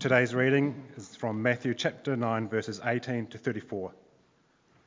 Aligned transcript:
Today's 0.00 0.34
reading 0.34 0.82
is 0.96 1.14
from 1.14 1.42
Matthew 1.42 1.74
chapter 1.74 2.16
9, 2.16 2.48
verses 2.48 2.80
18 2.82 3.26
to 3.26 3.36
34. 3.36 3.92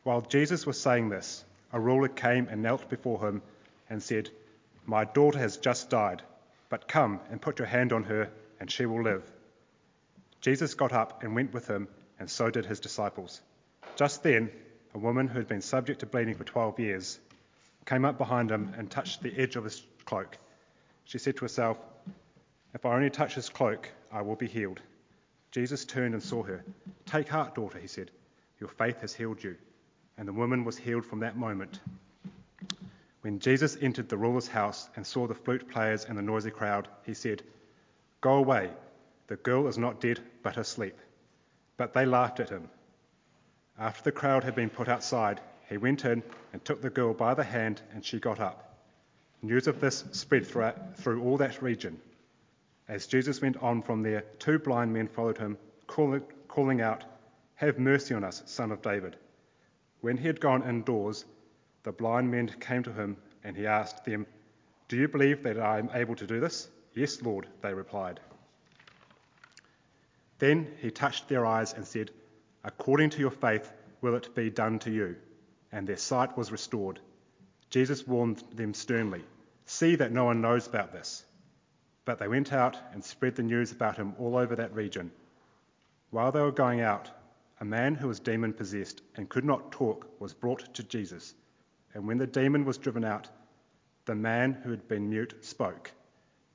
While 0.02 0.22
Jesus 0.22 0.66
was 0.66 0.82
saying 0.82 1.10
this, 1.10 1.46
a 1.72 1.80
ruler 1.80 2.08
came 2.08 2.48
and 2.48 2.64
knelt 2.64 2.90
before 2.90 3.20
him 3.28 3.44
and 3.92 4.02
said, 4.02 4.32
My 4.88 5.06
daughter 5.06 5.38
has 5.38 5.58
just 5.58 5.92
died, 5.92 6.24
but 6.68 6.88
come 6.88 7.20
and 7.30 7.40
put 7.40 7.60
your 7.60 7.68
hand 7.68 7.94
on 7.94 8.06
her, 8.06 8.32
and 8.60 8.72
she 8.72 8.88
will 8.88 9.04
live. 9.04 9.22
Jesus 10.42 10.74
got 10.74 10.94
up 10.94 11.22
and 11.22 11.36
went 11.36 11.54
with 11.54 11.68
him, 11.68 11.88
and 12.20 12.28
so 12.28 12.50
did 12.50 12.66
his 12.66 12.80
disciples. 12.80 13.40
Just 13.96 14.24
then, 14.24 14.50
a 14.96 14.98
woman 14.98 15.28
who 15.28 15.38
had 15.38 15.48
been 15.48 15.62
subject 15.62 16.00
to 16.00 16.08
bleeding 16.08 16.34
for 16.34 16.44
12 16.44 16.80
years 16.80 17.20
came 17.86 18.04
up 18.04 18.18
behind 18.18 18.50
him 18.50 18.74
and 18.80 18.90
touched 18.90 19.22
the 19.22 19.38
edge 19.38 19.58
of 19.58 19.64
his 19.64 19.86
cloak. 20.06 20.40
She 21.06 21.20
said 21.20 21.36
to 21.36 21.46
herself, 21.46 21.78
If 22.74 22.84
I 22.84 22.96
only 22.96 23.12
touch 23.12 23.36
his 23.36 23.50
cloak, 23.50 23.90
I 24.12 24.24
will 24.24 24.36
be 24.36 24.48
healed. 24.48 24.82
Jesus 25.54 25.86
turned 25.86 26.16
and 26.16 26.24
saw 26.24 26.42
her. 26.42 26.66
Take 27.06 27.28
heart, 27.30 27.54
daughter, 27.54 27.78
he 27.78 27.86
said. 27.88 28.10
Your 28.60 28.70
faith 28.70 29.02
has 29.02 29.14
healed 29.14 29.44
you. 29.44 29.56
And 30.18 30.28
the 30.28 30.34
woman 30.34 30.66
was 30.66 30.78
healed 30.78 31.06
from 31.06 31.20
that 31.20 31.38
moment. 31.38 31.80
When 33.22 33.40
Jesus 33.40 33.78
entered 33.80 34.10
the 34.10 34.18
ruler's 34.18 34.48
house 34.48 34.90
and 34.96 35.06
saw 35.06 35.28
the 35.28 35.36
flute 35.36 35.70
players 35.70 36.06
and 36.06 36.18
the 36.18 36.24
noisy 36.24 36.50
crowd, 36.50 36.88
he 37.06 37.14
said, 37.14 37.44
Go 38.20 38.34
away. 38.34 38.72
The 39.28 39.36
girl 39.38 39.68
is 39.68 39.78
not 39.78 40.02
dead, 40.02 40.20
but 40.42 40.58
asleep. 40.58 40.98
But 41.78 41.94
they 41.94 42.06
laughed 42.06 42.40
at 42.40 42.50
him. 42.50 42.68
After 43.78 44.04
the 44.04 44.12
crowd 44.12 44.44
had 44.44 44.56
been 44.56 44.72
put 44.72 44.90
outside, 44.90 45.40
he 45.70 45.78
went 45.78 46.04
in 46.04 46.24
and 46.52 46.66
took 46.66 46.82
the 46.82 46.90
girl 46.90 47.14
by 47.14 47.36
the 47.36 47.44
hand, 47.44 47.82
and 47.94 48.04
she 48.04 48.20
got 48.20 48.40
up. 48.40 48.76
News 49.44 49.68
of 49.68 49.80
this 49.80 50.04
spread 50.14 50.48
through 50.48 51.24
all 51.24 51.38
that 51.38 51.62
region. 51.62 52.00
As 52.88 53.08
Jesus 53.08 53.42
went 53.42 53.58
on 53.58 53.82
from 53.82 54.04
there, 54.04 54.26
two 54.40 54.60
blind 54.60 54.94
men 54.94 55.08
followed 55.08 55.38
him, 55.38 55.58
calling 55.88 56.82
out, 56.82 57.04
Have 57.56 57.80
mercy 57.80 58.14
on 58.14 58.24
us, 58.24 58.44
son 58.46 58.72
of 58.72 58.82
David. 58.82 59.16
When 60.02 60.18
he 60.18 60.28
had 60.28 60.42
gone 60.42 60.68
indoors, 60.68 61.26
the 61.84 61.92
blind 61.92 62.30
men 62.30 62.50
came 62.60 62.84
to 62.84 62.92
him, 62.92 63.18
and 63.44 63.56
he 63.56 63.68
asked 63.68 64.04
them, 64.04 64.26
Do 64.90 64.98
you 64.98 65.08
believe 65.08 65.44
that 65.44 65.60
I 65.60 65.80
am 65.80 65.90
able 65.94 66.16
to 66.16 66.28
do 66.28 66.40
this? 66.40 66.68
Yes, 66.94 67.22
Lord, 67.22 67.48
they 67.62 67.74
replied. 67.74 68.20
Then 70.40 70.76
he 70.80 70.92
touched 70.92 71.30
their 71.30 71.46
eyes 71.46 71.74
and 71.74 71.88
said, 71.88 72.12
According 72.66 73.12
to 73.12 73.20
your 73.20 73.32
faith 73.32 73.72
will 74.02 74.16
it 74.16 74.36
be 74.36 74.50
done 74.50 74.80
to 74.80 74.92
you. 74.92 75.16
And 75.72 75.88
their 75.88 75.98
sight 75.98 76.38
was 76.38 76.52
restored. 76.52 77.00
Jesus 77.70 78.06
warned 78.06 78.44
them 78.54 78.74
sternly, 78.74 79.24
See 79.66 79.96
that 79.96 80.12
no 80.12 80.26
one 80.26 80.42
knows 80.42 80.68
about 80.68 80.92
this. 80.92 81.24
But 82.06 82.20
they 82.20 82.28
went 82.28 82.52
out 82.52 82.78
and 82.92 83.04
spread 83.04 83.36
the 83.36 83.44
news 83.44 83.72
about 83.72 83.98
him 83.98 84.16
all 84.20 84.36
over 84.36 84.56
that 84.56 84.76
region. 84.76 85.12
While 86.10 86.32
they 86.32 86.42
were 86.42 86.52
going 86.52 86.82
out, 86.82 87.10
a 87.60 87.66
man 87.66 87.96
who 87.96 88.08
was 88.08 88.20
demon 88.20 88.54
possessed 88.54 89.02
and 89.16 89.30
could 89.30 89.46
not 89.46 89.72
talk 89.72 90.20
was 90.20 90.34
brought 90.34 90.74
to 90.76 90.84
Jesus. 90.84 91.34
And 91.94 92.08
when 92.08 92.18
the 92.18 92.28
demon 92.28 92.66
was 92.66 92.78
driven 92.78 93.06
out, 93.06 93.30
the 94.06 94.16
man 94.16 94.54
who 94.54 94.72
had 94.72 94.88
been 94.88 95.10
mute 95.10 95.46
spoke. 95.46 95.92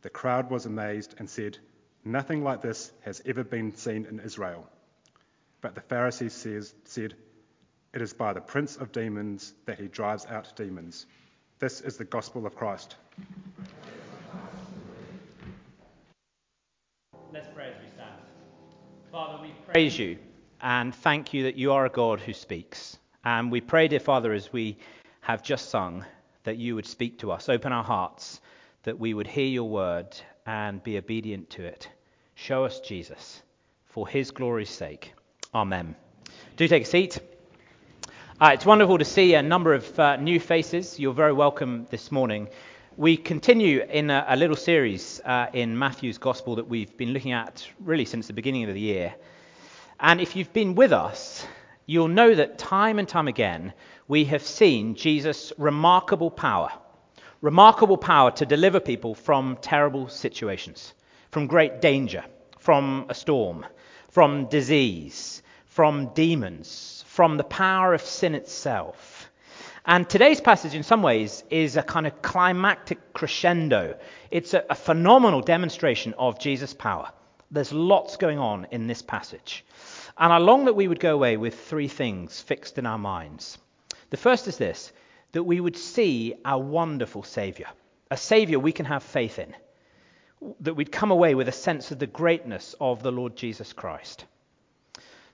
The 0.02 0.10
crowd 0.10 0.50
was 0.50 0.66
amazed 0.66 1.14
and 1.18 1.28
said, 1.28 1.58
Nothing 2.04 2.44
like 2.44 2.62
this 2.62 2.92
has 3.02 3.22
ever 3.24 3.42
been 3.42 3.74
seen 3.74 4.04
in 4.06 4.20
Israel. 4.20 4.68
But 5.60 5.74
the 5.74 5.80
Pharisees 5.80 6.34
says, 6.34 6.74
said, 6.84 7.14
It 7.94 8.02
is 8.02 8.12
by 8.12 8.32
the 8.32 8.40
prince 8.40 8.76
of 8.76 8.92
demons 8.92 9.54
that 9.66 9.78
he 9.78 9.88
drives 9.88 10.26
out 10.26 10.54
demons. 10.56 11.06
This 11.58 11.80
is 11.80 11.96
the 11.96 12.04
gospel 12.04 12.46
of 12.46 12.54
Christ. 12.54 12.96
Father, 19.18 19.42
we 19.42 19.52
praise 19.72 19.98
you 19.98 20.16
and 20.60 20.94
thank 20.94 21.34
you 21.34 21.42
that 21.42 21.56
you 21.56 21.72
are 21.72 21.84
a 21.84 21.90
God 21.90 22.20
who 22.20 22.32
speaks. 22.32 22.98
And 23.24 23.50
we 23.50 23.60
pray, 23.60 23.88
dear 23.88 23.98
Father, 23.98 24.32
as 24.32 24.52
we 24.52 24.78
have 25.22 25.42
just 25.42 25.70
sung, 25.70 26.04
that 26.44 26.56
you 26.56 26.76
would 26.76 26.86
speak 26.86 27.18
to 27.18 27.32
us, 27.32 27.48
open 27.48 27.72
our 27.72 27.82
hearts, 27.82 28.40
that 28.84 28.96
we 28.96 29.14
would 29.14 29.26
hear 29.26 29.48
your 29.48 29.68
word 29.68 30.16
and 30.46 30.80
be 30.84 30.98
obedient 30.98 31.50
to 31.50 31.64
it. 31.64 31.88
Show 32.36 32.64
us 32.64 32.78
Jesus 32.78 33.42
for 33.86 34.06
his 34.06 34.30
glory's 34.30 34.70
sake. 34.70 35.12
Amen. 35.52 35.96
Do 36.56 36.68
take 36.68 36.84
a 36.84 36.86
seat. 36.86 37.18
Uh, 38.40 38.50
it's 38.54 38.66
wonderful 38.66 38.98
to 38.98 39.04
see 39.04 39.34
a 39.34 39.42
number 39.42 39.74
of 39.74 39.98
uh, 39.98 40.14
new 40.14 40.38
faces. 40.38 41.00
You're 41.00 41.12
very 41.12 41.32
welcome 41.32 41.88
this 41.90 42.12
morning. 42.12 42.46
We 42.98 43.16
continue 43.16 43.80
in 43.88 44.10
a, 44.10 44.24
a 44.26 44.34
little 44.34 44.56
series 44.56 45.20
uh, 45.24 45.46
in 45.52 45.78
Matthew's 45.78 46.18
Gospel 46.18 46.56
that 46.56 46.66
we've 46.66 46.96
been 46.96 47.12
looking 47.12 47.30
at 47.30 47.64
really 47.78 48.04
since 48.04 48.26
the 48.26 48.32
beginning 48.32 48.64
of 48.64 48.74
the 48.74 48.80
year. 48.80 49.14
And 50.00 50.20
if 50.20 50.34
you've 50.34 50.52
been 50.52 50.74
with 50.74 50.92
us, 50.92 51.46
you'll 51.86 52.08
know 52.08 52.34
that 52.34 52.58
time 52.58 52.98
and 52.98 53.08
time 53.08 53.28
again 53.28 53.72
we 54.08 54.24
have 54.24 54.42
seen 54.42 54.96
Jesus' 54.96 55.52
remarkable 55.58 56.28
power. 56.28 56.72
Remarkable 57.40 57.98
power 57.98 58.32
to 58.32 58.44
deliver 58.44 58.80
people 58.80 59.14
from 59.14 59.58
terrible 59.62 60.08
situations, 60.08 60.92
from 61.30 61.46
great 61.46 61.80
danger, 61.80 62.24
from 62.58 63.06
a 63.08 63.14
storm, 63.14 63.64
from 64.08 64.46
disease, 64.46 65.40
from 65.66 66.12
demons, 66.14 67.04
from 67.06 67.36
the 67.36 67.44
power 67.44 67.94
of 67.94 68.02
sin 68.02 68.34
itself. 68.34 69.17
And 69.88 70.06
today's 70.06 70.42
passage, 70.42 70.74
in 70.74 70.82
some 70.82 71.00
ways, 71.00 71.44
is 71.48 71.78
a 71.78 71.82
kind 71.82 72.06
of 72.06 72.20
climactic 72.20 73.14
crescendo. 73.14 73.96
It's 74.30 74.52
a, 74.52 74.62
a 74.68 74.74
phenomenal 74.74 75.40
demonstration 75.40 76.12
of 76.18 76.38
Jesus' 76.38 76.74
power. 76.74 77.10
There's 77.50 77.72
lots 77.72 78.18
going 78.18 78.38
on 78.38 78.66
in 78.70 78.86
this 78.86 79.00
passage. 79.00 79.64
And 80.18 80.30
I 80.30 80.36
long 80.36 80.66
that 80.66 80.76
we 80.76 80.88
would 80.88 81.00
go 81.00 81.14
away 81.14 81.38
with 81.38 81.58
three 81.58 81.88
things 81.88 82.38
fixed 82.38 82.76
in 82.76 82.84
our 82.84 82.98
minds. 82.98 83.56
The 84.10 84.18
first 84.18 84.46
is 84.46 84.58
this 84.58 84.92
that 85.32 85.44
we 85.44 85.58
would 85.58 85.78
see 85.78 86.34
our 86.44 86.60
wonderful 86.60 87.22
Saviour, 87.22 87.68
a 88.10 88.16
Saviour 88.18 88.60
we 88.60 88.72
can 88.72 88.84
have 88.84 89.02
faith 89.02 89.38
in, 89.38 89.56
that 90.60 90.74
we'd 90.74 90.92
come 90.92 91.12
away 91.12 91.34
with 91.34 91.48
a 91.48 91.52
sense 91.52 91.90
of 91.92 91.98
the 91.98 92.06
greatness 92.06 92.74
of 92.78 93.02
the 93.02 93.12
Lord 93.12 93.36
Jesus 93.36 93.72
Christ. 93.72 94.26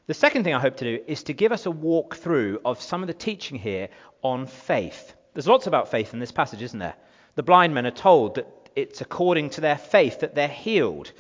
The 0.07 0.15
second 0.15 0.45
thing 0.45 0.53
I 0.53 0.61
hope 0.61 0.77
to 0.77 0.85
do 0.85 1.03
is 1.07 1.23
to 1.25 1.33
give 1.33 1.51
us 1.51 1.65
a 1.65 1.71
walk 1.71 2.17
through 2.17 2.61
of 2.63 2.83
some 2.83 3.03
of 3.03 3.07
the 3.07 3.15
teaching 3.15 3.59
here 3.59 3.89
on 4.23 4.47
faith. 4.47 5.15
There's 5.33 5.49
lots 5.49 5.67
about 5.67 5.91
faith 5.91 6.13
in 6.13 6.21
this 6.21 6.31
passage, 6.31 6.61
isn't 6.61 6.79
there? 6.79 6.97
The 7.37 7.43
blind 7.43 7.75
men 7.75 7.87
are 7.87 7.91
told 7.91 8.35
that 8.35 8.47
it's 8.77 9.01
according 9.01 9.51
to 9.51 9.63
their 9.63 9.79
faith 9.79 10.21
that 10.21 10.35
they're 10.35 10.47
healed. 10.47 11.11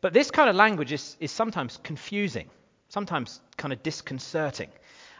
But 0.00 0.12
this 0.12 0.30
kind 0.30 0.48
of 0.48 0.54
language 0.54 0.92
is, 0.92 1.16
is 1.18 1.32
sometimes 1.32 1.80
confusing, 1.82 2.48
sometimes 2.88 3.40
kind 3.56 3.72
of 3.72 3.82
disconcerting. 3.82 4.70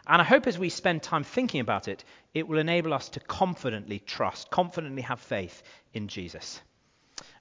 And 0.07 0.21
I 0.21 0.25
hope 0.25 0.47
as 0.47 0.57
we 0.57 0.69
spend 0.69 1.03
time 1.03 1.25
thinking 1.25 1.59
about 1.59 1.89
it, 1.89 2.05
it 2.33 2.47
will 2.47 2.57
enable 2.57 2.93
us 2.93 3.09
to 3.09 3.19
confidently 3.19 3.99
trust, 3.99 4.49
confidently 4.49 5.01
have 5.01 5.19
faith 5.19 5.61
in 5.93 6.07
Jesus. 6.07 6.61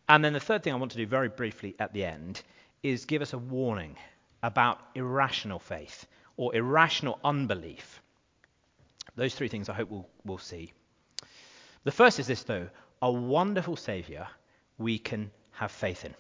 And 0.08 0.24
then 0.24 0.32
the 0.32 0.40
third 0.40 0.64
thing 0.64 0.72
I 0.72 0.76
want 0.76 0.90
to 0.90 0.98
do 0.98 1.06
very 1.06 1.28
briefly 1.28 1.76
at 1.78 1.92
the 1.92 2.04
end 2.04 2.42
is 2.82 3.04
give 3.04 3.22
us 3.22 3.32
a 3.32 3.38
warning 3.38 3.96
about 4.42 4.80
irrational 4.94 5.58
faith 5.58 6.06
or 6.36 6.54
irrational 6.54 7.18
unbelief. 7.24 8.00
Those 9.16 9.34
three 9.34 9.48
things 9.48 9.68
I 9.68 9.74
hope 9.74 9.90
we'll, 9.90 10.08
we'll 10.24 10.38
see. 10.38 10.72
The 11.84 11.92
first 11.92 12.18
is 12.18 12.26
this, 12.26 12.44
though 12.44 12.68
a 13.02 13.10
wonderful 13.10 13.76
Saviour 13.76 14.26
we 14.78 14.98
can 14.98 15.30
have 15.52 15.70
faith 15.70 16.04
in. 16.04 16.14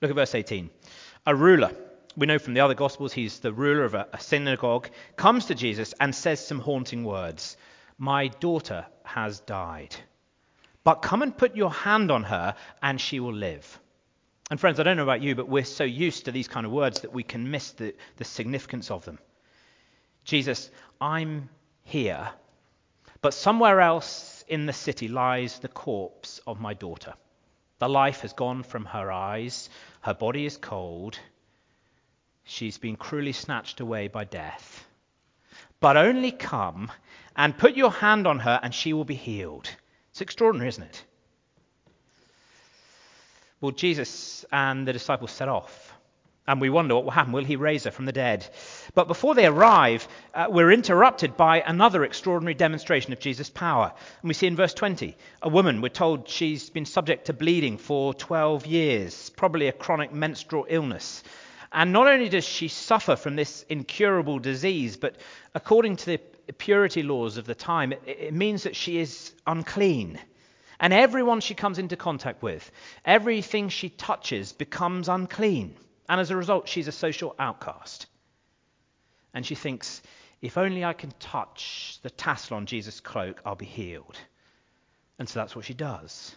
Look 0.00 0.10
at 0.10 0.16
verse 0.16 0.34
18. 0.34 0.70
A 1.26 1.34
ruler, 1.34 1.72
we 2.16 2.26
know 2.26 2.38
from 2.38 2.54
the 2.54 2.60
other 2.60 2.74
Gospels, 2.74 3.12
he's 3.12 3.40
the 3.40 3.52
ruler 3.52 3.84
of 3.84 3.94
a, 3.94 4.06
a 4.12 4.20
synagogue, 4.20 4.88
comes 5.16 5.46
to 5.46 5.54
Jesus 5.54 5.94
and 6.00 6.14
says 6.14 6.44
some 6.44 6.60
haunting 6.60 7.04
words 7.04 7.56
My 7.98 8.28
daughter 8.28 8.86
has 9.04 9.40
died. 9.40 9.96
But 10.84 11.02
come 11.02 11.22
and 11.22 11.36
put 11.36 11.56
your 11.56 11.72
hand 11.72 12.10
on 12.10 12.24
her, 12.24 12.54
and 12.82 13.00
she 13.00 13.20
will 13.20 13.34
live. 13.34 13.80
And 14.50 14.58
friends, 14.58 14.80
I 14.80 14.82
don't 14.82 14.96
know 14.96 15.02
about 15.02 15.22
you, 15.22 15.34
but 15.34 15.48
we're 15.48 15.64
so 15.64 15.84
used 15.84 16.24
to 16.24 16.32
these 16.32 16.48
kind 16.48 16.64
of 16.64 16.72
words 16.72 17.00
that 17.00 17.12
we 17.12 17.22
can 17.22 17.50
miss 17.50 17.72
the, 17.72 17.94
the 18.16 18.24
significance 18.24 18.90
of 18.90 19.04
them. 19.04 19.18
Jesus, 20.24 20.70
I'm 21.00 21.50
here, 21.82 22.28
but 23.20 23.34
somewhere 23.34 23.80
else 23.80 24.44
in 24.48 24.66
the 24.66 24.72
city 24.72 25.08
lies 25.08 25.58
the 25.58 25.68
corpse 25.68 26.40
of 26.46 26.60
my 26.60 26.74
daughter. 26.74 27.14
The 27.78 27.88
life 27.88 28.22
has 28.22 28.32
gone 28.32 28.62
from 28.62 28.86
her 28.86 29.12
eyes, 29.12 29.68
her 30.00 30.14
body 30.14 30.46
is 30.46 30.56
cold, 30.56 31.18
she's 32.44 32.78
been 32.78 32.96
cruelly 32.96 33.32
snatched 33.32 33.80
away 33.80 34.08
by 34.08 34.24
death. 34.24 34.86
But 35.80 35.96
only 35.96 36.32
come 36.32 36.90
and 37.36 37.56
put 37.56 37.76
your 37.76 37.92
hand 37.92 38.26
on 38.26 38.40
her, 38.40 38.58
and 38.62 38.74
she 38.74 38.92
will 38.92 39.04
be 39.04 39.14
healed. 39.14 39.70
It's 40.10 40.22
extraordinary, 40.22 40.68
isn't 40.68 40.82
it? 40.82 41.04
Well, 43.60 43.72
Jesus 43.72 44.44
and 44.52 44.86
the 44.86 44.92
disciples 44.92 45.32
set 45.32 45.48
off. 45.48 45.92
And 46.46 46.62
we 46.62 46.70
wonder 46.70 46.94
what 46.94 47.04
will 47.04 47.10
happen. 47.10 47.32
Will 47.32 47.44
he 47.44 47.56
raise 47.56 47.84
her 47.84 47.90
from 47.90 48.06
the 48.06 48.12
dead? 48.12 48.48
But 48.94 49.06
before 49.06 49.34
they 49.34 49.44
arrive, 49.44 50.08
uh, 50.32 50.46
we're 50.48 50.72
interrupted 50.72 51.36
by 51.36 51.60
another 51.60 52.04
extraordinary 52.04 52.54
demonstration 52.54 53.12
of 53.12 53.20
Jesus' 53.20 53.50
power. 53.50 53.92
And 54.22 54.28
we 54.28 54.32
see 54.32 54.46
in 54.46 54.56
verse 54.56 54.72
20 54.72 55.14
a 55.42 55.48
woman, 55.48 55.82
we're 55.82 55.90
told 55.90 56.26
she's 56.26 56.70
been 56.70 56.86
subject 56.86 57.26
to 57.26 57.34
bleeding 57.34 57.76
for 57.76 58.14
12 58.14 58.64
years, 58.64 59.28
probably 59.30 59.68
a 59.68 59.72
chronic 59.72 60.10
menstrual 60.10 60.64
illness. 60.70 61.22
And 61.70 61.92
not 61.92 62.06
only 62.06 62.30
does 62.30 62.44
she 62.44 62.68
suffer 62.68 63.14
from 63.14 63.36
this 63.36 63.66
incurable 63.68 64.38
disease, 64.38 64.96
but 64.96 65.16
according 65.54 65.96
to 65.96 66.06
the 66.06 66.52
purity 66.54 67.02
laws 67.02 67.36
of 67.36 67.44
the 67.44 67.54
time, 67.54 67.92
it, 67.92 68.02
it 68.06 68.34
means 68.34 68.62
that 68.62 68.74
she 68.74 68.98
is 68.98 69.34
unclean. 69.46 70.18
And 70.80 70.92
everyone 70.92 71.40
she 71.40 71.54
comes 71.54 71.78
into 71.78 71.96
contact 71.96 72.42
with, 72.42 72.70
everything 73.04 73.68
she 73.68 73.88
touches 73.88 74.52
becomes 74.52 75.08
unclean. 75.08 75.76
And 76.08 76.20
as 76.20 76.30
a 76.30 76.36
result, 76.36 76.68
she's 76.68 76.88
a 76.88 76.92
social 76.92 77.34
outcast. 77.38 78.06
And 79.34 79.44
she 79.44 79.54
thinks, 79.54 80.02
if 80.40 80.56
only 80.56 80.84
I 80.84 80.92
can 80.92 81.12
touch 81.18 81.98
the 82.02 82.10
tassel 82.10 82.56
on 82.56 82.66
Jesus' 82.66 83.00
cloak, 83.00 83.42
I'll 83.44 83.56
be 83.56 83.66
healed. 83.66 84.16
And 85.18 85.28
so 85.28 85.40
that's 85.40 85.56
what 85.56 85.64
she 85.64 85.74
does. 85.74 86.34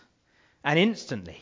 And 0.63 0.79
instantly, 0.79 1.37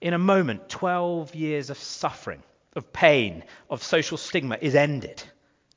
in 0.00 0.12
a 0.12 0.18
moment, 0.18 0.68
12 0.68 1.34
years 1.34 1.70
of 1.70 1.78
suffering, 1.78 2.42
of 2.76 2.92
pain, 2.92 3.44
of 3.70 3.82
social 3.82 4.18
stigma 4.18 4.58
is 4.60 4.74
ended. 4.74 5.22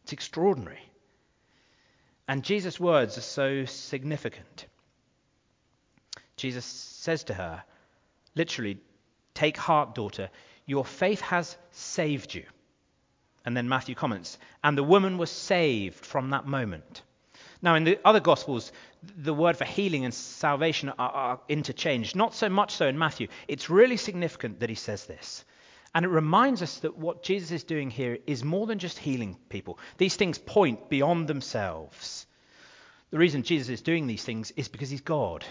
It's 0.04 0.13
extraordinary. 0.13 0.81
And 2.28 2.44
Jesus' 2.44 2.80
words 2.80 3.18
are 3.18 3.22
so 3.22 3.63
significant. 3.66 4.66
Jesus 6.38 6.66
says 6.66 7.25
to 7.25 7.34
her, 7.34 7.63
literally, 8.36 8.80
Take 9.34 9.57
heart, 9.57 9.94
daughter, 9.94 10.30
your 10.66 10.86
faith 10.86 11.22
has 11.22 11.57
saved 11.72 12.34
you. 12.34 12.44
And 13.45 13.56
then 13.56 13.69
Matthew 13.69 13.95
comments, 13.95 14.38
And 14.63 14.78
the 14.78 14.84
woman 14.84 15.18
was 15.18 15.30
saved 15.30 16.06
from 16.06 16.31
that 16.31 16.48
moment. 16.48 17.04
Now, 17.62 17.75
in 17.75 17.84
the 17.84 18.00
other 18.06 18.19
Gospels, 18.19 18.72
the 19.04 19.34
word 19.34 19.57
for 19.57 19.66
healing 19.66 20.06
and 20.06 20.13
salvation 20.13 20.89
are, 20.89 21.10
are, 21.10 21.39
interchanged. 21.50 22.16
Not 22.16 22.36
so 22.36 22.50
much 22.50 22.74
so 22.74 22.88
in 22.88 22.98
Matthew. 22.98 23.28
It's 23.48 23.69
really 23.69 23.98
significant 23.98 24.60
that 24.60 24.69
he 24.69 24.75
says 24.75 25.06
this. 25.06 25.44
And 25.95 26.06
it 26.06 26.10
reminds 26.10 26.62
us 26.62 26.80
that 26.80 26.98
what 26.98 27.24
Jesus 27.24 27.51
is 27.51 27.63
doing 27.63 27.89
here 27.89 28.19
is 28.28 28.44
more 28.44 28.68
than 28.68 28.78
just 28.78 29.00
healing 29.00 29.38
people. 29.50 29.80
These 29.98 30.16
things 30.16 30.38
point 30.38 30.89
beyond 30.89 31.28
themselves. 31.28 32.28
The 33.10 33.18
reason 33.18 33.44
Jesus 33.44 33.69
is 33.69 33.81
doing 33.81 34.06
these 34.06 34.24
things 34.24 34.51
is 34.51 34.68
because 34.68 34.89
he's 34.89 35.01
God. 35.01 35.45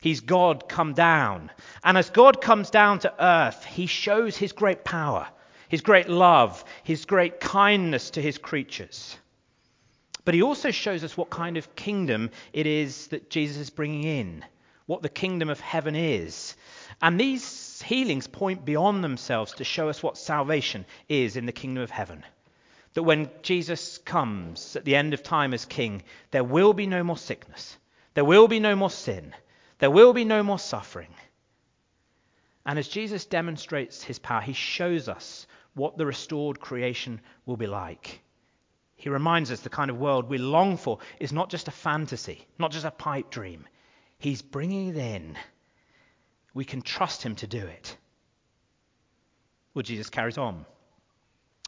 He's 0.00 0.20
God 0.20 0.68
come 0.68 0.94
down. 0.94 1.50
And 1.82 1.98
as 1.98 2.10
God 2.10 2.40
comes 2.40 2.70
down 2.70 3.00
to 3.00 3.24
earth, 3.24 3.64
he 3.64 3.86
shows 3.86 4.36
his 4.36 4.52
great 4.52 4.84
power, 4.84 5.26
his 5.68 5.80
great 5.80 6.08
love, 6.08 6.64
his 6.84 7.04
great 7.04 7.40
kindness 7.40 8.10
to 8.10 8.22
his 8.22 8.38
creatures. 8.38 9.16
But 10.24 10.34
he 10.34 10.42
also 10.42 10.70
shows 10.70 11.02
us 11.02 11.16
what 11.16 11.30
kind 11.30 11.56
of 11.56 11.74
kingdom 11.74 12.30
it 12.52 12.66
is 12.66 13.08
that 13.08 13.30
Jesus 13.30 13.56
is 13.56 13.70
bringing 13.70 14.04
in, 14.04 14.44
what 14.86 15.02
the 15.02 15.08
kingdom 15.08 15.48
of 15.48 15.58
heaven 15.58 15.96
is. 15.96 16.54
And 17.02 17.18
these 17.18 17.82
healings 17.82 18.26
point 18.26 18.64
beyond 18.64 19.02
themselves 19.02 19.52
to 19.54 19.64
show 19.64 19.88
us 19.88 20.02
what 20.02 20.18
salvation 20.18 20.84
is 21.08 21.36
in 21.36 21.46
the 21.46 21.52
kingdom 21.52 21.82
of 21.82 21.90
heaven. 21.90 22.24
That 22.94 23.02
when 23.02 23.30
Jesus 23.42 23.98
comes 23.98 24.76
at 24.76 24.84
the 24.84 24.96
end 24.96 25.12
of 25.12 25.22
time 25.22 25.54
as 25.54 25.64
king, 25.64 26.02
there 26.30 26.44
will 26.44 26.72
be 26.72 26.86
no 26.86 27.02
more 27.02 27.18
sickness, 27.18 27.76
there 28.14 28.24
will 28.24 28.48
be 28.48 28.60
no 28.60 28.76
more 28.76 28.90
sin. 28.90 29.34
There 29.78 29.90
will 29.90 30.12
be 30.12 30.24
no 30.24 30.42
more 30.42 30.58
suffering. 30.58 31.14
And 32.66 32.78
as 32.78 32.88
Jesus 32.88 33.24
demonstrates 33.24 34.02
his 34.02 34.18
power, 34.18 34.40
he 34.40 34.52
shows 34.52 35.08
us 35.08 35.46
what 35.74 35.96
the 35.96 36.06
restored 36.06 36.60
creation 36.60 37.20
will 37.46 37.56
be 37.56 37.66
like. 37.66 38.20
He 38.96 39.08
reminds 39.08 39.52
us 39.52 39.60
the 39.60 39.70
kind 39.70 39.90
of 39.90 39.98
world 39.98 40.28
we 40.28 40.38
long 40.38 40.76
for 40.76 40.98
is 41.20 41.32
not 41.32 41.50
just 41.50 41.68
a 41.68 41.72
fantasy, 41.72 42.46
not 42.58 42.72
just 42.72 42.84
a 42.84 42.90
pipe 42.90 43.30
dream. 43.30 43.66
He's 44.18 44.42
bringing 44.42 44.88
it 44.88 44.96
in. 44.96 45.36
We 46.52 46.64
can 46.64 46.82
trust 46.82 47.22
him 47.22 47.36
to 47.36 47.46
do 47.46 47.64
it. 47.64 47.96
Well, 49.72 49.84
Jesus 49.84 50.10
carries 50.10 50.36
on. 50.36 50.66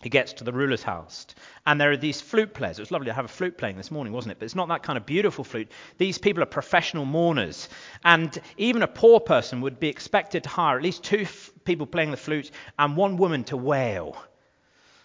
He 0.03 0.09
gets 0.09 0.33
to 0.35 0.45
the 0.45 0.53
ruler's 0.53 0.83
house, 0.83 1.27
and 1.67 1.79
there 1.79 1.91
are 1.91 1.97
these 1.97 2.23
flute 2.23 2.55
players. 2.55 2.79
It 2.79 2.83
was 2.83 2.91
lovely 2.91 3.09
to 3.09 3.13
have 3.13 3.27
a 3.27 3.29
flute 3.29 3.59
playing 3.59 3.77
this 3.77 3.91
morning, 3.91 4.15
wasn't 4.15 4.33
it? 4.33 4.39
But 4.39 4.47
it's 4.47 4.55
not 4.55 4.69
that 4.69 4.83
kind 4.83 4.97
of 4.97 5.05
beautiful 5.05 5.45
flute. 5.45 5.71
These 5.99 6.17
people 6.17 6.43
are 6.43 6.47
professional 6.47 7.05
mourners, 7.05 7.69
and 8.03 8.41
even 8.57 8.83
a 8.83 8.89
poor 8.89 9.21
person 9.21 9.61
would 9.61 9.79
be 9.79 9.89
expected 9.89 10.45
to 10.45 10.49
hire 10.49 10.79
at 10.79 10.83
least 10.83 11.05
two 11.05 11.21
f- 11.21 11.51
people 11.65 11.87
playing 11.87 12.13
the 12.13 12.17
flute 12.17 12.51
and 12.79 12.97
one 12.97 13.19
woman 13.19 13.45
to 13.45 13.59
wail. 13.59 14.17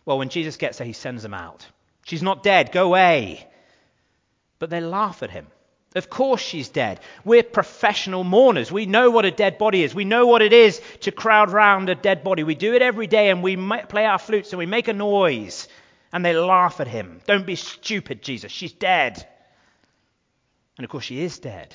Well, 0.06 0.18
when 0.18 0.30
Jesus 0.30 0.56
gets 0.56 0.78
there, 0.78 0.88
he 0.88 0.94
sends 0.94 1.24
them 1.24 1.34
out. 1.34 1.66
She's 2.06 2.24
not 2.24 2.42
dead, 2.42 2.72
go 2.72 2.86
away. 2.86 3.48
But 4.60 4.70
they 4.70 4.80
laugh 4.80 5.24
at 5.24 5.30
him. 5.30 5.48
Of 5.96 6.10
course 6.10 6.42
she's 6.42 6.68
dead. 6.68 7.00
We're 7.24 7.42
professional 7.42 8.26
mourners. 8.26 8.70
We 8.70 8.86
know 8.86 9.10
what 9.10 9.24
a 9.24 9.32
dead 9.32 9.58
body 9.58 9.82
is. 9.82 9.96
We 9.96 10.04
know 10.04 10.28
what 10.28 10.42
it 10.42 10.52
is 10.52 10.82
to 11.02 11.12
crowd 11.12 11.52
round 11.52 11.90
a 11.90 11.96
dead 11.96 12.22
body. 12.22 12.44
We 12.44 12.56
do 12.56 12.74
it 12.74 12.82
every 12.82 13.08
day 13.08 13.30
and 13.30 13.42
we 13.42 13.56
play 13.56 14.06
our 14.06 14.20
flutes 14.20 14.52
and 14.52 14.60
we 14.60 14.66
make 14.66 14.90
a 14.90 14.94
noise. 14.94 15.70
And 16.12 16.24
they 16.24 16.38
laugh 16.38 16.82
at 16.82 16.88
him. 16.88 17.22
Don't 17.26 17.46
be 17.46 17.56
stupid, 17.56 18.22
Jesus. 18.22 18.52
She's 18.52 18.74
dead. 18.74 19.26
And 20.78 20.84
of 20.84 20.92
course 20.92 21.06
she 21.06 21.22
is 21.22 21.40
dead. 21.40 21.74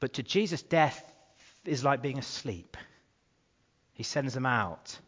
But 0.00 0.14
to 0.14 0.24
Jesus, 0.24 0.62
death 0.62 1.00
is 1.64 1.84
like 1.84 2.02
being 2.02 2.18
asleep. 2.18 2.76
He 3.94 4.02
sends 4.02 4.34
them 4.34 4.46
out. 4.46 4.98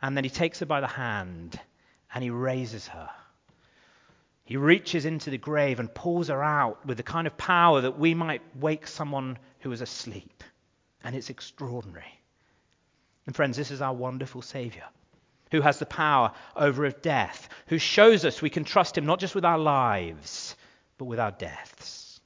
And 0.00 0.16
then 0.16 0.24
he 0.24 0.30
takes 0.30 0.60
her 0.60 0.66
by 0.66 0.80
the 0.80 0.88
hand 0.88 1.60
and 2.14 2.24
he 2.24 2.30
raises 2.30 2.88
her. 2.88 3.10
He 4.44 4.56
reaches 4.56 5.04
into 5.04 5.30
the 5.30 5.38
grave 5.38 5.80
and 5.80 5.92
pulls 5.92 6.28
her 6.28 6.42
out 6.42 6.84
with 6.84 6.96
the 6.96 7.02
kind 7.02 7.26
of 7.26 7.36
power 7.36 7.80
that 7.80 7.98
we 7.98 8.14
might 8.14 8.42
wake 8.56 8.86
someone 8.86 9.38
who 9.60 9.72
is 9.72 9.80
asleep. 9.80 10.42
And 11.04 11.14
it's 11.14 11.30
extraordinary. 11.30 12.20
And 13.26 13.36
friends, 13.36 13.56
this 13.56 13.70
is 13.70 13.80
our 13.80 13.94
wonderful 13.94 14.42
Savior 14.42 14.84
who 15.52 15.60
has 15.60 15.78
the 15.78 15.86
power 15.86 16.32
over 16.56 16.90
death, 16.90 17.48
who 17.66 17.78
shows 17.78 18.24
us 18.24 18.42
we 18.42 18.50
can 18.50 18.64
trust 18.64 18.96
him 18.96 19.06
not 19.06 19.20
just 19.20 19.34
with 19.34 19.44
our 19.44 19.58
lives, 19.58 20.56
but 20.98 21.04
with 21.04 21.20
our 21.20 21.30
deaths. 21.30 22.20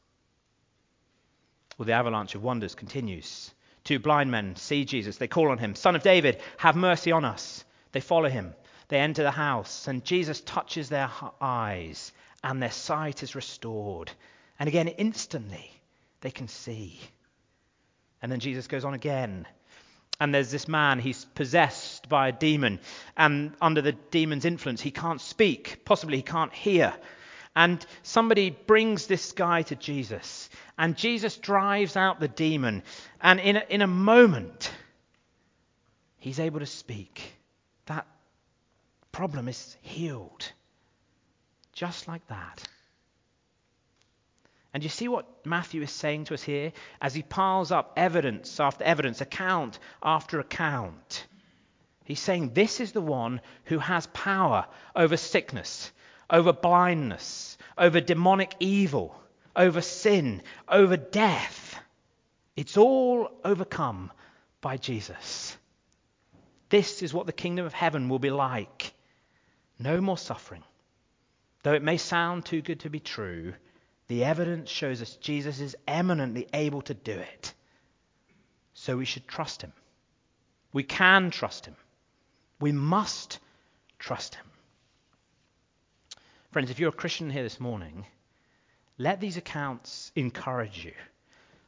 Well, 1.77 1.87
the 1.87 1.93
avalanche 1.93 2.37
of 2.37 2.43
wonders 2.43 2.75
continues. 2.75 3.53
Two 3.85 3.99
blind 3.99 4.31
men 4.31 4.57
see 4.57 4.85
Jesus. 4.85 5.19
They 5.19 5.29
call 5.29 5.51
on 5.51 5.59
him, 5.59 5.75
Son 5.75 5.97
of 5.97 6.03
David, 6.03 6.41
have 6.57 6.77
mercy 6.77 7.13
on 7.13 7.25
us. 7.25 7.65
They 7.93 8.01
follow 8.01 8.29
him. 8.29 8.55
They 8.89 8.99
enter 8.99 9.23
the 9.23 9.31
house, 9.31 9.89
and 9.89 10.05
Jesus 10.05 10.41
touches 10.41 10.89
their 10.89 11.11
eyes, 11.41 12.13
and 12.45 12.63
their 12.63 12.71
sight 12.71 13.23
is 13.23 13.35
restored. 13.35 14.11
And 14.59 14.69
again, 14.69 14.89
instantly, 14.89 15.71
they 16.21 16.31
can 16.31 16.49
see. 16.49 17.01
And 18.23 18.31
then 18.31 18.41
Jesus 18.41 18.67
goes 18.67 18.85
on 18.85 18.95
again. 18.95 19.47
And 20.19 20.35
there's 20.35 20.51
this 20.51 20.67
man, 20.67 20.99
he's 20.99 21.25
possessed 21.25 22.09
by 22.09 22.29
a 22.29 22.33
demon. 22.33 22.81
And 23.17 23.53
under 23.61 23.83
the 23.83 23.93
demon's 23.93 24.45
influence, 24.47 24.81
he 24.81 24.91
can't 24.91 25.21
speak. 25.21 25.83
Possibly 25.85 26.17
he 26.17 26.23
can't 26.23 26.53
hear. 26.53 26.95
And 27.55 27.85
somebody 28.03 28.51
brings 28.51 29.07
this 29.07 29.33
guy 29.33 29.63
to 29.63 29.77
Jesus. 29.77 30.49
And 30.79 30.97
Jesus 30.97 31.37
drives 31.37 31.97
out 31.97 32.21
the 32.21 32.29
demon. 32.29 32.83
And 33.21 33.41
in 33.41 33.57
a, 33.57 33.65
in 33.69 33.83
a 33.83 33.87
moment, 33.87 34.71
he's 36.19 36.41
able 36.41 36.61
to 36.61 36.67
speak. 36.67 37.35
That 37.87 38.07
problem 39.17 39.49
is 39.49 39.79
healed. 39.81 40.53
Just 41.73 42.07
like 42.07 42.27
that. 42.29 42.63
And 44.75 44.83
you 44.83 44.91
see 44.91 45.09
what 45.09 45.47
Matthew 45.47 45.81
is 45.81 45.91
saying 45.91 46.25
to 46.25 46.35
us 46.35 46.43
here 46.43 46.75
as 47.01 47.15
he 47.15 47.23
piles 47.23 47.73
up 47.73 47.95
evidence 47.97 48.61
after 48.61 48.85
evidence, 48.85 49.23
account 49.23 49.79
after 50.03 50.39
account. 50.39 51.27
He's 52.05 52.21
saying 52.21 52.53
this 52.53 52.79
is 52.79 52.93
the 52.93 53.01
one 53.01 53.41
who 53.65 53.79
has 53.79 54.07
power 54.09 54.67
over 54.95 55.17
sickness, 55.17 55.91
over 56.29 56.53
blindness, 56.53 57.57
over 57.79 58.03
demonic 58.03 58.55
evil, 58.61 59.19
over 59.57 59.81
sin, 59.81 60.43
over 60.69 60.99
death. 60.99 61.75
It's 62.55 62.77
all 62.77 63.31
overcome 63.43 64.13
by 64.61 64.77
Jesus. 64.77 65.57
This 66.69 67.03
is 67.03 67.15
what 67.15 67.25
the 67.25 67.33
kingdom 67.33 67.65
of 67.65 67.73
heaven 67.73 68.11
will 68.11 68.19
be 68.19 68.31
like. 68.31 68.93
No 69.79 70.01
more 70.01 70.19
suffering. 70.19 70.63
Though 71.63 71.75
it 71.75 71.83
may 71.83 71.97
sound 71.97 72.45
too 72.45 72.63
good 72.63 72.81
to 72.81 72.91
be 72.91 73.01
true, 73.01 73.55
the 74.09 74.25
evidence 74.25 74.71
shows 74.71 75.03
us 75.03 75.17
Jesus 75.17 75.61
is 75.61 75.77
eminently 75.87 76.47
able 76.53 76.83
to 76.83 76.95
do 76.95 77.13
it. 77.13 77.53
So 78.75 78.97
we 78.97 79.05
should 79.05 79.27
trust 79.27 79.63
him. 79.63 79.73
We 80.73 80.85
can 80.85 81.31
trust 81.31 81.67
him. 81.67 81.77
We 82.61 82.73
must 82.73 83.39
trust 83.99 84.37
him. 84.37 84.45
Friends, 86.53 86.71
if 86.71 86.79
you're 86.79 86.91
a 86.91 86.93
Christian 86.93 87.31
here 87.31 87.43
this 87.43 87.61
morning, 87.61 88.07
let 88.99 89.21
these 89.21 89.37
accounts 89.37 90.13
encourage 90.15 90.85
you. 90.85 90.93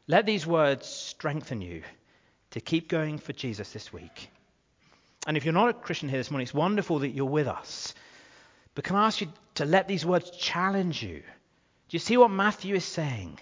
Let 0.07 0.25
these 0.25 0.47
words 0.47 0.87
strengthen 0.87 1.61
you 1.61 1.83
to 2.53 2.61
keep 2.61 2.89
going 2.89 3.19
for 3.19 3.35
Jesus 3.35 3.73
this 3.73 3.93
week. 3.93 4.31
And 5.27 5.37
if 5.37 5.45
you're 5.45 5.53
not 5.53 5.69
a 5.69 5.75
Christian 5.75 6.09
here 6.09 6.19
this 6.19 6.31
morning, 6.31 6.45
it's 6.45 6.55
wonderful 6.55 7.01
that 7.01 7.11
you're 7.11 7.27
with 7.27 7.49
us. 7.49 7.93
But 8.79 8.85
can 8.85 8.95
I 8.95 9.09
ask 9.09 9.21
you 9.21 9.27
to 9.57 9.65
let 9.65 9.89
these 9.89 10.07
words 10.07 10.31
challenge 10.31 11.03
you? 11.03 11.17
Do 11.19 11.97
you 11.97 11.99
see 11.99 12.17
what 12.17 12.31
Matthew 12.31 12.77
is 12.77 12.85
saying? 12.85 13.41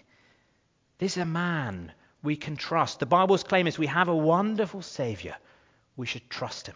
This 0.97 1.19
is 1.19 1.23
a 1.23 1.27
man 1.27 1.93
we 2.23 2.37
can 2.37 2.57
trust. 2.57 3.01
The 3.01 3.05
Bible's 3.05 3.43
claim 3.43 3.67
is 3.67 3.79
we 3.79 3.87
have 3.87 4.09
a 4.09 4.17
wonderful 4.17 4.81
Savior. 4.81 5.37
We 5.95 6.07
should 6.07 6.31
trust 6.31 6.69
him. 6.69 6.75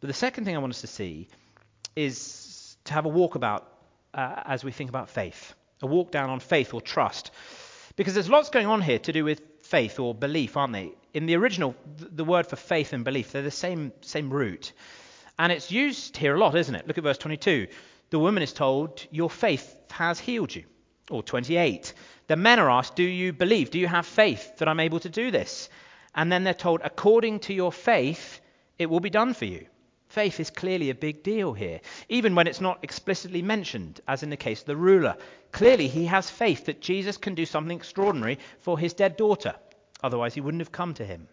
But 0.00 0.06
the 0.06 0.14
second 0.14 0.46
thing 0.46 0.56
I 0.56 0.58
want 0.58 0.72
us 0.72 0.80
to 0.80 0.86
see 0.86 1.28
is 1.94 2.78
to 2.84 2.94
have 2.94 3.04
a 3.04 3.10
walkabout 3.10 3.64
uh, 4.14 4.42
as 4.46 4.64
we 4.64 4.72
think 4.72 4.88
about 4.88 5.10
faith, 5.10 5.54
a 5.82 5.86
walk 5.86 6.10
down 6.10 6.30
on 6.30 6.40
faith 6.40 6.72
or 6.72 6.80
trust. 6.80 7.30
Because 7.96 8.14
there's 8.14 8.30
lots 8.30 8.48
going 8.48 8.68
on 8.68 8.80
here 8.80 9.00
to 9.00 9.12
do 9.12 9.22
with 9.22 9.42
faith 9.66 9.98
or 9.98 10.14
belief, 10.14 10.56
aren't 10.56 10.72
they? 10.72 10.92
In 11.12 11.26
the 11.26 11.36
original, 11.36 11.74
the 11.98 12.24
word 12.24 12.46
for 12.46 12.56
faith 12.56 12.92
and 12.92 13.04
belief, 13.04 13.32
they're 13.32 13.42
the 13.42 13.50
same, 13.50 13.92
same 14.00 14.30
root. 14.30 14.72
And 15.38 15.52
it's 15.52 15.70
used 15.70 16.16
here 16.16 16.34
a 16.34 16.38
lot, 16.38 16.54
isn't 16.54 16.74
it? 16.74 16.86
Look 16.86 16.98
at 16.98 17.04
verse 17.04 17.18
22. 17.18 17.66
The 18.10 18.18
woman 18.18 18.42
is 18.42 18.52
told, 18.52 19.04
Your 19.10 19.30
faith 19.30 19.76
has 19.90 20.18
healed 20.18 20.54
you. 20.54 20.64
Or 21.10 21.22
28. 21.22 21.94
The 22.26 22.36
men 22.36 22.58
are 22.58 22.70
asked, 22.70 22.96
Do 22.96 23.02
you 23.02 23.32
believe? 23.32 23.70
Do 23.70 23.78
you 23.78 23.86
have 23.86 24.06
faith 24.06 24.56
that 24.58 24.68
I'm 24.68 24.80
able 24.80 25.00
to 25.00 25.08
do 25.08 25.30
this? 25.30 25.68
And 26.14 26.32
then 26.32 26.44
they're 26.44 26.54
told, 26.54 26.80
According 26.82 27.40
to 27.40 27.54
your 27.54 27.72
faith, 27.72 28.40
it 28.78 28.86
will 28.86 29.00
be 29.00 29.10
done 29.10 29.34
for 29.34 29.44
you. 29.44 29.66
Faith 30.16 30.40
is 30.40 30.48
clearly 30.48 30.88
a 30.88 30.94
big 30.94 31.22
deal 31.22 31.52
here, 31.52 31.78
even 32.08 32.34
when 32.34 32.46
it's 32.46 32.62
not 32.62 32.82
explicitly 32.82 33.42
mentioned, 33.42 34.00
as 34.08 34.22
in 34.22 34.30
the 34.30 34.36
case 34.38 34.60
of 34.60 34.66
the 34.66 34.74
ruler. 34.74 35.14
Clearly, 35.52 35.88
he 35.88 36.06
has 36.06 36.30
faith 36.30 36.64
that 36.64 36.80
Jesus 36.80 37.18
can 37.18 37.34
do 37.34 37.44
something 37.44 37.76
extraordinary 37.76 38.38
for 38.60 38.78
his 38.78 38.94
dead 38.94 39.18
daughter. 39.18 39.54
Otherwise, 40.02 40.32
he 40.32 40.40
wouldn't 40.40 40.62
have 40.62 40.72
come 40.72 40.94
to 40.94 41.04
him. 41.04 41.28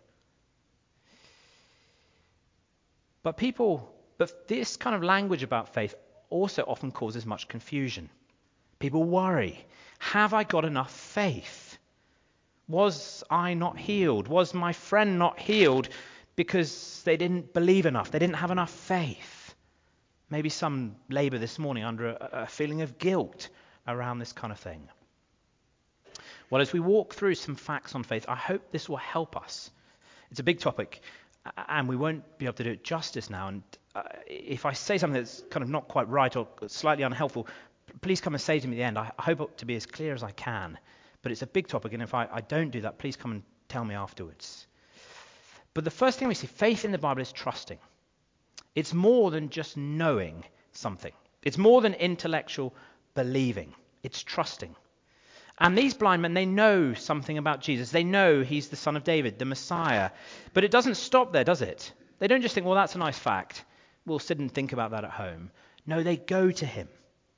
But 3.24 3.38
people, 3.38 3.90
but 4.18 4.50
this 4.50 4.76
kind 4.76 4.98
of 4.98 5.02
language 5.02 5.44
about 5.44 5.74
faith 5.74 5.96
also 6.30 6.64
often 6.64 6.92
causes 6.92 7.26
much 7.26 7.48
confusion. 7.48 8.10
People 8.80 9.06
worry 9.06 9.66
Have 10.00 10.34
I 10.34 10.44
got 10.44 10.66
enough 10.66 10.92
faith? 10.92 11.78
Was 12.68 13.24
I 13.30 13.54
not 13.54 13.78
healed? 13.78 14.28
Was 14.28 14.54
my 14.54 14.74
friend 14.74 15.18
not 15.18 15.40
healed 15.40 15.88
because 16.36 17.02
they 17.06 17.18
didn't 17.18 17.54
believe 17.54 17.86
enough? 17.86 18.12
They 18.12 18.20
didn't 18.20 18.38
have 18.38 18.52
enough 18.52 18.72
faith? 18.72 19.56
Maybe 20.30 20.50
some 20.50 20.96
labour 21.10 21.38
this 21.38 21.60
morning 21.60 21.84
under 21.84 22.10
a, 22.10 22.30
a 22.32 22.48
feeling 22.48 22.82
of 22.82 22.98
guilt 22.98 23.50
around 23.88 24.20
this 24.20 24.34
kind 24.34 24.52
of 24.52 24.60
thing. 24.60 24.90
Well, 26.50 26.62
as 26.62 26.74
we 26.74 26.80
walk 26.80 27.14
through 27.14 27.36
some 27.36 27.56
facts 27.56 27.96
on 27.96 28.04
faith, 28.04 28.26
I 28.28 28.36
hope 28.36 28.72
this 28.72 28.88
will 28.88 28.98
help 28.98 29.36
us. 29.36 29.72
It's 30.32 30.40
a 30.40 30.44
big 30.44 30.60
topic, 30.60 31.02
and 31.68 31.88
we 31.88 31.96
won't 31.96 32.38
be 32.38 32.46
able 32.46 32.54
to 32.56 32.64
do 32.64 32.72
it 32.72 32.84
justice 32.84 33.30
now. 33.30 33.48
And 33.48 33.64
uh, 33.96 34.04
if 34.28 34.66
I 34.66 34.74
say 34.74 34.98
something 34.98 35.20
that's 35.20 35.44
kind 35.50 35.64
of 35.64 35.70
not 35.70 35.88
quite 35.88 36.08
right 36.10 36.36
or 36.36 36.48
slightly 36.68 37.04
unhelpful, 37.04 37.48
please 38.02 38.22
come 38.22 38.34
and 38.34 38.42
say 38.42 38.60
to 38.60 38.68
me 38.68 38.76
at 38.76 38.78
the 38.78 38.84
end. 38.84 38.98
I 38.98 39.12
hope 39.20 39.58
to 39.58 39.66
be 39.66 39.76
as 39.76 39.86
clear 39.86 40.14
as 40.14 40.24
I 40.24 40.32
can. 40.32 40.78
But 41.22 41.32
it's 41.32 41.42
a 41.42 41.48
big 41.48 41.68
topic, 41.68 41.94
and 41.94 42.04
if 42.04 42.14
I, 42.14 42.28
I 42.32 42.42
don't 42.42 42.70
do 42.70 42.82
that, 42.82 42.98
please 42.98 43.16
come 43.16 43.32
and 43.32 43.44
tell 43.70 43.86
me 43.86 43.96
afterwards. 43.96 44.68
But 45.74 45.84
the 45.84 45.92
first 45.92 46.20
thing 46.20 46.28
we 46.28 46.36
see 46.36 46.48
faith 46.48 46.86
in 46.86 46.92
the 46.92 46.98
Bible 46.98 47.22
is 47.22 47.32
trusting. 47.32 47.80
It's 48.76 48.94
more 48.94 49.32
than 49.32 49.50
just 49.50 49.78
knowing 49.78 50.44
something, 50.72 51.14
it's 51.44 51.58
more 51.58 51.82
than 51.82 51.94
intellectual 51.94 52.74
believing, 53.16 53.74
it's 54.02 54.24
trusting. 54.24 54.76
And 55.60 55.78
these 55.78 55.94
blind 55.94 56.24
men, 56.24 56.34
they 56.34 56.48
know 56.48 56.96
something 56.96 57.38
about 57.38 57.62
Jesus. 57.62 57.92
They 57.92 58.04
know 58.04 58.42
he's 58.42 58.70
the 58.70 58.76
son 58.76 58.96
of 58.96 59.04
David, 59.04 59.38
the 59.38 59.46
Messiah. 59.46 60.10
But 60.54 60.64
it 60.64 60.72
doesn't 60.72 60.96
stop 60.96 61.32
there, 61.32 61.44
does 61.44 61.62
it? 61.62 61.94
They 62.18 62.28
don't 62.28 62.42
just 62.42 62.56
think, 62.56 62.66
well, 62.66 62.76
that's 62.76 62.96
a 62.96 63.00
nice 63.00 63.20
fact. 63.20 63.64
We'll 64.06 64.18
sit 64.18 64.40
and 64.40 64.52
think 64.52 64.74
about 64.74 64.92
that 64.92 65.04
at 65.04 65.12
home. 65.12 65.52
No, 65.86 66.02
they 66.02 66.18
go 66.18 66.50
to 66.50 66.66
him. 66.66 66.90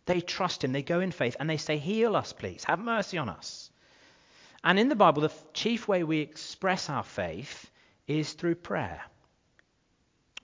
They 0.05 0.21
trust 0.21 0.63
him. 0.63 0.71
They 0.71 0.81
go 0.81 1.01
in 1.01 1.11
faith 1.11 1.35
and 1.39 1.49
they 1.49 1.57
say, 1.57 1.77
Heal 1.77 2.15
us, 2.15 2.31
please. 2.31 2.63
Have 2.63 2.79
mercy 2.79 3.17
on 3.17 3.27
us. 3.27 3.69
And 4.63 4.79
in 4.79 4.89
the 4.89 4.95
Bible, 4.95 5.21
the 5.21 5.33
chief 5.53 5.87
way 5.87 6.03
we 6.03 6.19
express 6.19 6.89
our 6.89 7.03
faith 7.03 7.69
is 8.07 8.33
through 8.33 8.55
prayer. 8.55 9.01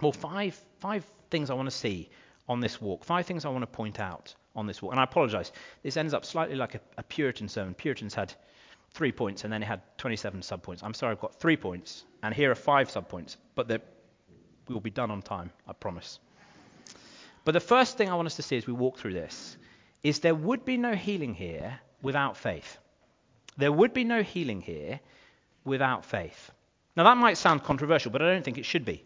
Well, 0.01 0.11
five, 0.11 0.59
five 0.79 1.05
things 1.29 1.49
I 1.49 1.53
want 1.53 1.67
to 1.67 1.75
see 1.75 2.09
on 2.49 2.59
this 2.59 2.81
walk, 2.81 3.03
five 3.03 3.25
things 3.25 3.45
I 3.45 3.49
want 3.49 3.61
to 3.61 3.67
point 3.67 3.99
out 3.99 4.33
on 4.55 4.67
this 4.67 4.81
walk. 4.81 4.91
And 4.91 4.99
I 4.99 5.03
apologize. 5.03 5.51
This 5.83 5.97
ends 5.97 6.13
up 6.13 6.25
slightly 6.25 6.55
like 6.55 6.75
a, 6.75 6.81
a 6.97 7.03
Puritan 7.03 7.47
sermon. 7.47 7.73
Puritans 7.73 8.13
had 8.13 8.33
three 8.93 9.11
points 9.11 9.43
and 9.43 9.53
then 9.53 9.63
it 9.63 9.67
had 9.67 9.81
27 9.97 10.41
subpoints. 10.41 10.83
I'm 10.83 10.93
sorry, 10.93 11.11
I've 11.11 11.21
got 11.21 11.35
three 11.35 11.57
points, 11.57 12.03
and 12.23 12.33
here 12.33 12.51
are 12.51 12.55
five 12.55 12.89
subpoints, 12.89 13.37
but 13.55 13.69
we 13.69 14.73
will 14.73 14.81
be 14.81 14.89
done 14.89 15.11
on 15.11 15.21
time, 15.21 15.51
I 15.67 15.73
promise. 15.73 16.19
But 17.43 17.53
the 17.53 17.59
first 17.59 17.97
thing 17.97 18.09
I 18.09 18.15
want 18.15 18.27
us 18.27 18.35
to 18.35 18.43
see 18.43 18.57
as 18.57 18.67
we 18.67 18.73
walk 18.73 18.99
through 18.99 19.13
this 19.13 19.57
is 20.03 20.19
there 20.19 20.35
would 20.35 20.65
be 20.65 20.77
no 20.77 20.93
healing 20.93 21.33
here 21.33 21.79
without 22.01 22.37
faith. 22.37 22.77
There 23.57 23.71
would 23.71 23.93
be 23.93 24.03
no 24.03 24.21
healing 24.21 24.61
here 24.61 24.99
without 25.63 26.05
faith. 26.05 26.51
Now, 26.95 27.03
that 27.03 27.17
might 27.17 27.37
sound 27.37 27.63
controversial, 27.63 28.11
but 28.11 28.21
I 28.21 28.33
don't 28.33 28.43
think 28.43 28.57
it 28.57 28.65
should 28.65 28.85
be. 28.85 29.03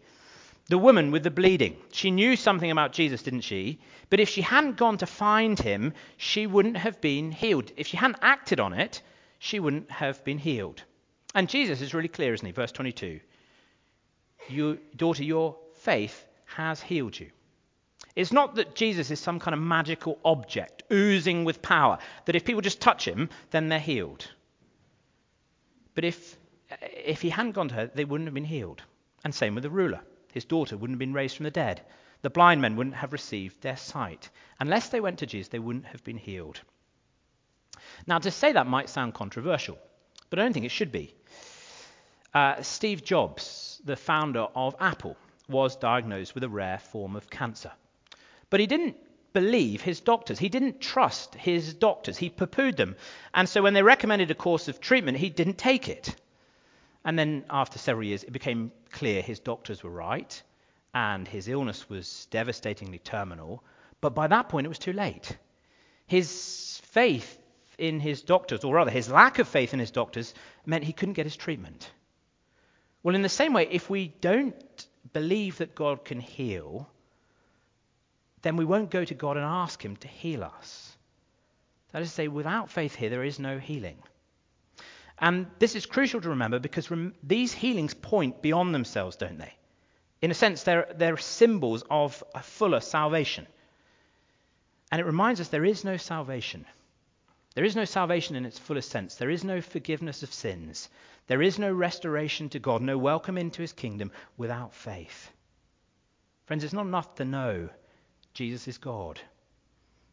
The 0.68 0.78
woman 0.78 1.12
with 1.12 1.22
the 1.22 1.30
bleeding, 1.30 1.76
she 1.92 2.10
knew 2.10 2.34
something 2.34 2.70
about 2.70 2.92
Jesus, 2.92 3.22
didn't 3.22 3.42
she? 3.42 3.78
But 4.10 4.18
if 4.18 4.28
she 4.28 4.42
hadn't 4.42 4.76
gone 4.76 4.98
to 4.98 5.06
find 5.06 5.58
him, 5.58 5.92
she 6.16 6.48
wouldn't 6.48 6.76
have 6.76 7.00
been 7.00 7.30
healed. 7.30 7.70
If 7.76 7.86
she 7.86 7.96
hadn't 7.96 8.18
acted 8.20 8.58
on 8.58 8.72
it, 8.72 9.00
she 9.38 9.60
wouldn't 9.60 9.90
have 9.90 10.24
been 10.24 10.38
healed. 10.38 10.82
And 11.34 11.48
Jesus 11.48 11.80
is 11.80 11.94
really 11.94 12.08
clear, 12.08 12.34
isn't 12.34 12.46
he? 12.46 12.52
Verse 12.52 12.72
22 12.72 13.20
you, 14.48 14.78
Daughter, 14.94 15.24
your 15.24 15.56
faith 15.74 16.24
has 16.46 16.80
healed 16.80 17.18
you. 17.18 17.30
It's 18.14 18.32
not 18.32 18.54
that 18.54 18.74
Jesus 18.74 19.10
is 19.10 19.20
some 19.20 19.38
kind 19.38 19.54
of 19.54 19.60
magical 19.60 20.18
object 20.24 20.84
oozing 20.92 21.44
with 21.44 21.62
power, 21.62 21.98
that 22.24 22.36
if 22.36 22.44
people 22.44 22.62
just 22.62 22.80
touch 22.80 23.06
him, 23.06 23.28
then 23.50 23.68
they're 23.68 23.78
healed. 23.78 24.30
But 25.94 26.04
if, 26.04 26.36
if 26.70 27.22
he 27.22 27.30
hadn't 27.30 27.52
gone 27.52 27.68
to 27.68 27.74
her, 27.74 27.86
they 27.86 28.04
wouldn't 28.04 28.26
have 28.28 28.34
been 28.34 28.44
healed. 28.44 28.82
And 29.24 29.34
same 29.34 29.54
with 29.54 29.62
the 29.62 29.70
ruler. 29.70 30.00
His 30.32 30.44
daughter 30.44 30.76
wouldn't 30.76 30.94
have 30.94 30.98
been 30.98 31.12
raised 31.12 31.36
from 31.36 31.44
the 31.44 31.50
dead. 31.50 31.82
The 32.22 32.30
blind 32.30 32.60
men 32.60 32.76
wouldn't 32.76 32.96
have 32.96 33.12
received 33.12 33.60
their 33.62 33.76
sight. 33.76 34.30
Unless 34.58 34.88
they 34.88 35.00
went 35.00 35.18
to 35.20 35.26
Jesus, 35.26 35.48
they 35.48 35.58
wouldn't 35.58 35.86
have 35.86 36.02
been 36.04 36.18
healed. 36.18 36.60
Now, 38.06 38.18
to 38.18 38.30
say 38.30 38.52
that 38.52 38.66
might 38.66 38.88
sound 38.88 39.14
controversial, 39.14 39.78
but 40.28 40.38
I 40.38 40.42
don't 40.42 40.52
think 40.52 40.66
it 40.66 40.70
should 40.70 40.92
be. 40.92 41.14
Uh, 42.34 42.60
Steve 42.62 43.04
Jobs, 43.04 43.80
the 43.84 43.96
founder 43.96 44.46
of 44.54 44.74
Apple, 44.80 45.16
was 45.48 45.76
diagnosed 45.76 46.34
with 46.34 46.44
a 46.44 46.48
rare 46.48 46.78
form 46.78 47.16
of 47.16 47.30
cancer. 47.30 47.72
But 48.50 48.60
he 48.60 48.66
didn't 48.66 48.96
believe 49.32 49.82
his 49.82 50.00
doctors. 50.00 50.38
He 50.38 50.48
didn't 50.48 50.80
trust 50.80 51.34
his 51.34 51.74
doctors. 51.74 52.16
He 52.16 52.30
poo 52.30 52.46
pooed 52.46 52.76
them. 52.76 52.96
And 53.34 53.48
so 53.48 53.62
when 53.62 53.74
they 53.74 53.82
recommended 53.82 54.30
a 54.30 54.34
course 54.34 54.68
of 54.68 54.80
treatment, 54.80 55.18
he 55.18 55.30
didn't 55.30 55.58
take 55.58 55.88
it. 55.88 56.14
And 57.06 57.18
then 57.18 57.44
after 57.48 57.78
several 57.78 58.06
years, 58.06 58.24
it 58.24 58.32
became 58.32 58.72
clear 58.90 59.22
his 59.22 59.38
doctors 59.38 59.82
were 59.82 59.90
right 59.90 60.42
and 60.92 61.26
his 61.26 61.46
illness 61.46 61.88
was 61.88 62.26
devastatingly 62.30 62.98
terminal. 62.98 63.62
But 64.00 64.14
by 64.14 64.26
that 64.26 64.48
point, 64.48 64.66
it 64.66 64.68
was 64.68 64.78
too 64.78 64.92
late. 64.92 65.38
His 66.06 66.82
faith 66.84 67.38
in 67.78 68.00
his 68.00 68.22
doctors, 68.22 68.64
or 68.64 68.74
rather, 68.74 68.90
his 68.90 69.08
lack 69.08 69.38
of 69.38 69.46
faith 69.46 69.72
in 69.72 69.78
his 69.78 69.90
doctors, 69.90 70.34
meant 70.64 70.84
he 70.84 70.92
couldn't 70.92 71.14
get 71.14 71.26
his 71.26 71.36
treatment. 71.36 71.90
Well, 73.02 73.14
in 73.14 73.22
the 73.22 73.28
same 73.28 73.52
way, 73.52 73.68
if 73.70 73.88
we 73.88 74.08
don't 74.20 74.86
believe 75.12 75.58
that 75.58 75.76
God 75.76 76.04
can 76.04 76.18
heal, 76.18 76.88
then 78.42 78.56
we 78.56 78.64
won't 78.64 78.90
go 78.90 79.04
to 79.04 79.14
God 79.14 79.36
and 79.36 79.46
ask 79.46 79.84
Him 79.84 79.96
to 79.96 80.08
heal 80.08 80.42
us. 80.42 80.96
That 81.92 82.02
is 82.02 82.08
to 82.08 82.14
say, 82.14 82.28
without 82.28 82.70
faith 82.70 82.96
here, 82.96 83.10
there 83.10 83.24
is 83.24 83.38
no 83.38 83.58
healing. 83.58 83.98
And 85.18 85.46
this 85.58 85.74
is 85.74 85.86
crucial 85.86 86.20
to 86.20 86.30
remember 86.30 86.58
because 86.58 86.90
rem- 86.90 87.14
these 87.22 87.52
healings 87.52 87.94
point 87.94 88.42
beyond 88.42 88.74
themselves, 88.74 89.16
don't 89.16 89.38
they? 89.38 89.54
In 90.20 90.30
a 90.30 90.34
sense, 90.34 90.62
they're, 90.62 90.88
they're 90.94 91.16
symbols 91.16 91.84
of 91.90 92.22
a 92.34 92.42
fuller 92.42 92.80
salvation. 92.80 93.46
And 94.90 95.00
it 95.00 95.06
reminds 95.06 95.40
us 95.40 95.48
there 95.48 95.64
is 95.64 95.84
no 95.84 95.96
salvation. 95.96 96.66
There 97.54 97.64
is 97.64 97.76
no 97.76 97.86
salvation 97.86 98.36
in 98.36 98.44
its 98.44 98.58
fullest 98.58 98.90
sense. 98.90 99.14
There 99.14 99.30
is 99.30 99.42
no 99.42 99.60
forgiveness 99.60 100.22
of 100.22 100.32
sins. 100.32 100.88
There 101.26 101.42
is 101.42 101.58
no 101.58 101.72
restoration 101.72 102.48
to 102.50 102.58
God, 102.58 102.82
no 102.82 102.98
welcome 102.98 103.38
into 103.38 103.62
his 103.62 103.72
kingdom 103.72 104.12
without 104.36 104.74
faith. 104.74 105.30
Friends, 106.44 106.62
it's 106.62 106.72
not 106.72 106.86
enough 106.86 107.14
to 107.16 107.24
know 107.24 107.68
Jesus 108.34 108.68
is 108.68 108.78
God. 108.78 109.18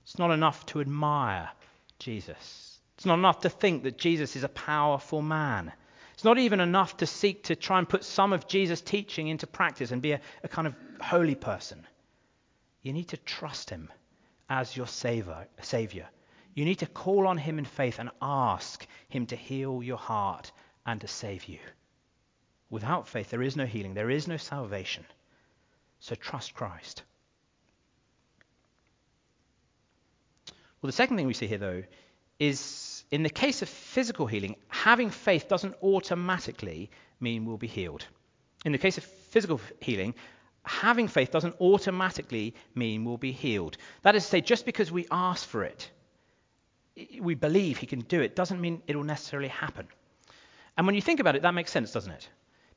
It's 0.03 0.17
not 0.17 0.31
enough 0.31 0.65
to 0.67 0.81
admire 0.81 1.51
Jesus. 1.99 2.72
It's 3.03 3.07
not 3.09 3.19
enough 3.19 3.41
to 3.41 3.49
think 3.49 3.83
that 3.83 3.97
Jesus 3.97 4.37
is 4.37 4.45
a 4.45 4.47
powerful 4.47 5.21
man. 5.21 5.73
It's 6.13 6.23
not 6.23 6.37
even 6.37 6.61
enough 6.61 6.95
to 6.97 7.05
seek 7.05 7.43
to 7.43 7.55
try 7.57 7.77
and 7.77 7.89
put 7.89 8.05
some 8.05 8.31
of 8.31 8.47
Jesus' 8.47 8.79
teaching 8.79 9.27
into 9.27 9.45
practice 9.45 9.91
and 9.91 10.01
be 10.01 10.13
a, 10.13 10.21
a 10.41 10.47
kind 10.47 10.67
of 10.67 10.75
holy 11.01 11.35
person. 11.35 11.85
You 12.81 12.93
need 12.93 13.09
to 13.09 13.17
trust 13.17 13.69
him 13.69 13.91
as 14.49 14.77
your 14.77 14.87
savior, 14.87 15.49
savior. 15.61 16.07
You 16.53 16.63
need 16.63 16.79
to 16.79 16.85
call 16.85 17.27
on 17.27 17.37
him 17.37 17.59
in 17.59 17.65
faith 17.65 17.99
and 17.99 18.09
ask 18.21 18.87
him 19.09 19.25
to 19.25 19.35
heal 19.35 19.83
your 19.83 19.97
heart 19.97 20.53
and 20.85 21.01
to 21.01 21.07
save 21.09 21.43
you. 21.43 21.59
Without 22.69 23.09
faith, 23.09 23.29
there 23.31 23.43
is 23.43 23.57
no 23.57 23.65
healing, 23.65 23.95
there 23.95 24.11
is 24.11 24.29
no 24.29 24.37
salvation. 24.37 25.03
So 25.99 26.15
trust 26.15 26.53
Christ. 26.53 27.03
Well, 30.81 30.87
the 30.87 30.93
second 30.93 31.17
thing 31.17 31.27
we 31.27 31.33
see 31.33 31.47
here, 31.47 31.57
though, 31.57 31.83
is 32.39 32.59
in 33.13 33.21
the 33.21 33.29
case 33.29 33.61
of 33.61 33.69
physical 33.69 34.25
healing, 34.25 34.55
having 34.69 35.11
faith 35.11 35.47
doesn't 35.47 35.75
automatically 35.83 36.89
mean 37.19 37.45
we'll 37.45 37.57
be 37.57 37.67
healed. 37.67 38.07
In 38.65 38.71
the 38.71 38.79
case 38.79 38.97
of 38.97 39.03
physical 39.03 39.61
healing, 39.81 40.15
having 40.63 41.07
faith 41.07 41.29
doesn't 41.29 41.55
automatically 41.61 42.55
mean 42.73 43.05
we'll 43.05 43.17
be 43.17 43.31
healed. 43.31 43.77
That 44.01 44.15
is 44.15 44.23
to 44.23 44.29
say, 44.29 44.41
just 44.41 44.65
because 44.65 44.91
we 44.91 45.05
ask 45.11 45.47
for 45.47 45.63
it, 45.63 45.91
we 47.21 47.35
believe 47.35 47.77
He 47.77 47.85
can 47.85 47.99
do 47.99 48.19
it, 48.19 48.35
doesn't 48.35 48.59
mean 48.59 48.81
it 48.87 48.95
will 48.95 49.03
necessarily 49.03 49.49
happen. 49.49 49.87
And 50.75 50.87
when 50.87 50.95
you 50.95 51.01
think 51.01 51.19
about 51.19 51.35
it, 51.35 51.43
that 51.43 51.53
makes 51.53 51.69
sense, 51.69 51.91
doesn't 51.91 52.13
it? 52.13 52.27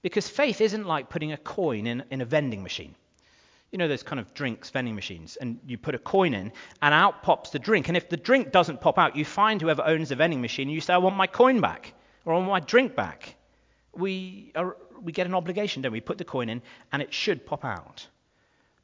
Because 0.03 0.29
faith 0.29 0.61
isn't 0.61 0.85
like 0.85 1.09
putting 1.09 1.33
a 1.33 1.39
coin 1.39 1.87
in, 1.87 2.05
in 2.11 2.21
a 2.21 2.27
vending 2.27 2.63
machine. 2.63 2.95
You 3.77 3.79
know 3.79 3.89
those 3.89 4.03
kind 4.03 4.19
of 4.19 4.33
drinks 4.33 4.71
vending 4.71 4.95
machines, 4.95 5.37
and 5.37 5.61
you 5.67 5.77
put 5.77 5.95
a 5.95 5.99
coin 5.99 6.33
in, 6.33 6.51
and 6.81 6.95
out 6.95 7.23
pops 7.23 7.51
the 7.51 7.59
drink. 7.59 7.89
And 7.89 7.97
if 7.99 8.09
the 8.09 8.17
drink 8.17 8.51
doesn't 8.51 8.81
pop 8.81 8.99
out, 8.99 9.17
you 9.17 9.25
find 9.27 9.61
whoever 9.61 9.83
owns 9.85 10.09
the 10.09 10.17
vending 10.17 10.41
machine, 10.41 10.69
and 10.69 10.75
you 10.75 10.81
say, 10.81 10.95
I 10.95 10.97
want 10.97 11.15
my 11.15 11.27
coin 11.27 11.61
back, 11.61 11.93
or 12.25 12.33
I 12.33 12.39
want 12.39 12.49
my 12.49 12.61
drink 12.61 12.97
back. 12.97 13.37
We, 13.93 14.51
are, 14.55 14.79
we 15.03 15.13
get 15.13 15.27
an 15.27 15.35
obligation, 15.35 15.83
don't 15.83 15.93
we? 15.93 16.01
Put 16.01 16.17
the 16.17 16.25
coin 16.25 16.49
in, 16.49 16.63
and 16.91 17.03
it 17.03 17.13
should 17.13 17.45
pop 17.45 17.67
out. 17.67 18.07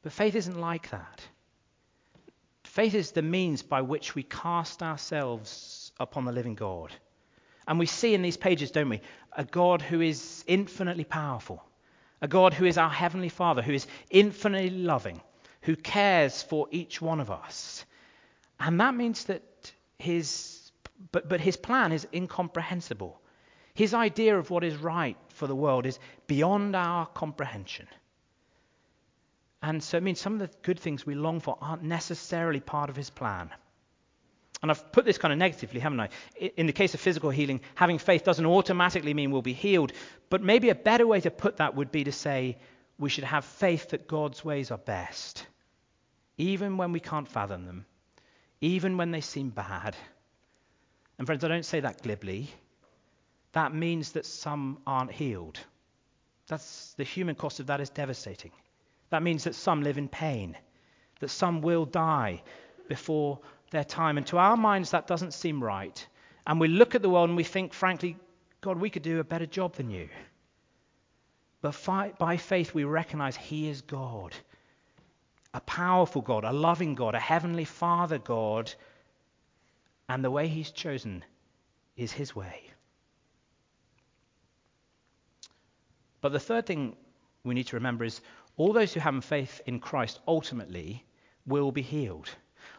But 0.02 0.12
faith 0.12 0.34
isn't 0.34 0.60
like 0.60 0.90
that. 0.90 1.22
Faith 2.64 2.92
is 2.94 3.12
the 3.12 3.22
means 3.22 3.62
by 3.62 3.80
which 3.80 4.14
we 4.14 4.24
cast 4.24 4.82
ourselves 4.82 5.92
upon 6.00 6.26
the 6.26 6.32
living 6.32 6.54
God. 6.54 6.92
And 7.66 7.78
we 7.78 7.86
see 7.86 8.12
in 8.12 8.20
these 8.20 8.36
pages, 8.36 8.70
don't 8.70 8.90
we, 8.90 9.00
a 9.34 9.44
God 9.46 9.80
who 9.80 10.02
is 10.02 10.44
infinitely 10.46 11.04
powerful, 11.04 11.64
a 12.22 12.28
God 12.28 12.54
who 12.54 12.64
is 12.64 12.78
our 12.78 12.88
Heavenly 12.88 13.28
Father, 13.28 13.60
who 13.60 13.72
is 13.72 13.86
infinitely 14.08 14.70
loving, 14.70 15.20
who 15.62 15.74
cares 15.74 16.40
for 16.40 16.68
each 16.70 17.02
one 17.02 17.20
of 17.20 17.30
us. 17.30 17.84
And 18.60 18.80
that 18.80 18.94
means 18.94 19.24
that 19.24 19.42
his, 19.98 20.70
but, 21.10 21.28
but 21.28 21.40
his 21.40 21.56
plan 21.56 21.90
is 21.90 22.06
incomprehensible. 22.14 23.20
His 23.74 23.92
idea 23.92 24.38
of 24.38 24.50
what 24.50 24.62
is 24.62 24.76
right 24.76 25.16
for 25.30 25.48
the 25.48 25.56
world 25.56 25.84
is 25.84 25.98
beyond 26.28 26.76
our 26.76 27.06
comprehension. 27.06 27.88
And 29.60 29.82
so 29.82 29.96
it 29.96 30.02
means 30.02 30.20
some 30.20 30.34
of 30.34 30.38
the 30.38 30.50
good 30.62 30.78
things 30.78 31.04
we 31.04 31.14
long 31.16 31.40
for 31.40 31.58
aren't 31.60 31.82
necessarily 31.82 32.60
part 32.60 32.88
of 32.88 32.96
his 32.96 33.10
plan. 33.10 33.50
And 34.62 34.70
I've 34.70 34.92
put 34.92 35.04
this 35.04 35.18
kind 35.18 35.32
of 35.32 35.38
negatively, 35.38 35.80
haven't 35.80 35.98
I? 35.98 36.08
In 36.56 36.66
the 36.66 36.72
case 36.72 36.94
of 36.94 37.00
physical 37.00 37.30
healing, 37.30 37.60
having 37.74 37.98
faith 37.98 38.22
doesn't 38.22 38.46
automatically 38.46 39.12
mean 39.12 39.32
we'll 39.32 39.42
be 39.42 39.52
healed. 39.52 39.92
But 40.30 40.42
maybe 40.42 40.70
a 40.70 40.74
better 40.74 41.06
way 41.06 41.20
to 41.20 41.32
put 41.32 41.56
that 41.56 41.74
would 41.74 41.90
be 41.90 42.04
to 42.04 42.12
say 42.12 42.58
we 42.96 43.10
should 43.10 43.24
have 43.24 43.44
faith 43.44 43.90
that 43.90 44.06
God's 44.06 44.44
ways 44.44 44.70
are 44.70 44.78
best, 44.78 45.44
even 46.38 46.76
when 46.76 46.92
we 46.92 47.00
can't 47.00 47.26
fathom 47.26 47.66
them, 47.66 47.86
even 48.60 48.96
when 48.96 49.10
they 49.10 49.20
seem 49.20 49.50
bad. 49.50 49.96
And 51.18 51.26
friends, 51.26 51.42
I 51.42 51.48
don't 51.48 51.64
say 51.64 51.80
that 51.80 52.02
glibly. 52.02 52.48
That 53.52 53.74
means 53.74 54.12
that 54.12 54.24
some 54.24 54.78
aren't 54.86 55.12
healed. 55.12 55.58
That's 56.46 56.94
the 56.94 57.04
human 57.04 57.34
cost 57.34 57.58
of 57.58 57.66
that 57.66 57.80
is 57.80 57.90
devastating. 57.90 58.52
That 59.10 59.22
means 59.22 59.44
that 59.44 59.56
some 59.56 59.82
live 59.82 59.98
in 59.98 60.08
pain, 60.08 60.56
that 61.20 61.28
some 61.28 61.60
will 61.62 61.84
die 61.84 62.42
before 62.88 63.40
their 63.72 63.84
time. 63.84 64.16
And 64.16 64.26
to 64.28 64.38
our 64.38 64.56
minds, 64.56 64.92
that 64.92 65.08
doesn't 65.08 65.34
seem 65.34 65.62
right. 65.62 66.06
And 66.46 66.60
we 66.60 66.68
look 66.68 66.94
at 66.94 67.02
the 67.02 67.10
world 67.10 67.28
and 67.28 67.36
we 67.36 67.44
think, 67.44 67.74
frankly, 67.74 68.16
God, 68.60 68.78
we 68.78 68.90
could 68.90 69.02
do 69.02 69.18
a 69.18 69.24
better 69.24 69.46
job 69.46 69.74
than 69.74 69.90
you. 69.90 70.08
But 71.60 71.76
by 72.18 72.36
faith, 72.36 72.74
we 72.74 72.84
recognize 72.84 73.36
He 73.36 73.68
is 73.68 73.82
God, 73.82 74.34
a 75.54 75.60
powerful 75.60 76.22
God, 76.22 76.44
a 76.44 76.52
loving 76.52 76.94
God, 76.94 77.14
a 77.14 77.20
heavenly 77.20 77.64
Father 77.64 78.18
God, 78.18 78.72
and 80.08 80.24
the 80.24 80.30
way 80.30 80.48
He's 80.48 80.70
chosen 80.70 81.24
is 81.96 82.12
His 82.12 82.34
way. 82.34 82.62
But 86.20 86.32
the 86.32 86.40
third 86.40 86.66
thing 86.66 86.96
we 87.44 87.54
need 87.54 87.68
to 87.68 87.76
remember 87.76 88.04
is 88.04 88.20
all 88.56 88.72
those 88.72 88.92
who 88.92 89.00
have 89.00 89.24
faith 89.24 89.60
in 89.66 89.80
Christ 89.80 90.20
ultimately 90.26 91.04
will 91.46 91.72
be 91.72 91.82
healed. 91.82 92.30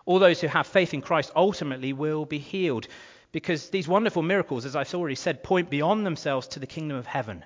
All 0.06 0.20
those 0.20 0.42
who 0.42 0.48
have 0.48 0.68
faith 0.68 0.94
in 0.94 1.02
Christ 1.02 1.32
ultimately 1.36 1.94
will 1.94 2.26
be 2.26 2.40
healed 2.40 2.88
because 3.32 3.70
these 3.70 3.88
wonderful 3.88 4.22
miracles, 4.22 4.66
as 4.66 4.76
I've 4.76 4.94
already 4.94 5.16
said, 5.16 5.44
point 5.44 5.70
beyond 5.70 6.06
themselves 6.06 6.48
to 6.50 6.60
the 6.60 6.68
kingdom 6.68 6.98
of 6.98 7.08
heaven. 7.08 7.44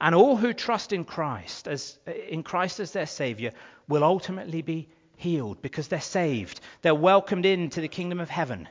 And 0.00 0.14
all 0.14 0.36
who 0.36 0.52
trust 0.52 0.92
in 0.92 1.04
Christ 1.04 1.68
as 1.68 1.98
in 2.28 2.42
Christ 2.42 2.80
as 2.80 2.92
their 2.92 3.06
savior 3.06 3.52
will 3.88 4.04
ultimately 4.04 4.62
be 4.62 4.88
healed 5.16 5.60
because 5.60 5.88
they're 5.88 6.00
saved. 6.00 6.60
They're 6.82 6.94
welcomed 6.94 7.44
into 7.44 7.80
the 7.80 7.88
kingdom 7.88 8.20
of 8.20 8.30
heaven. 8.30 8.68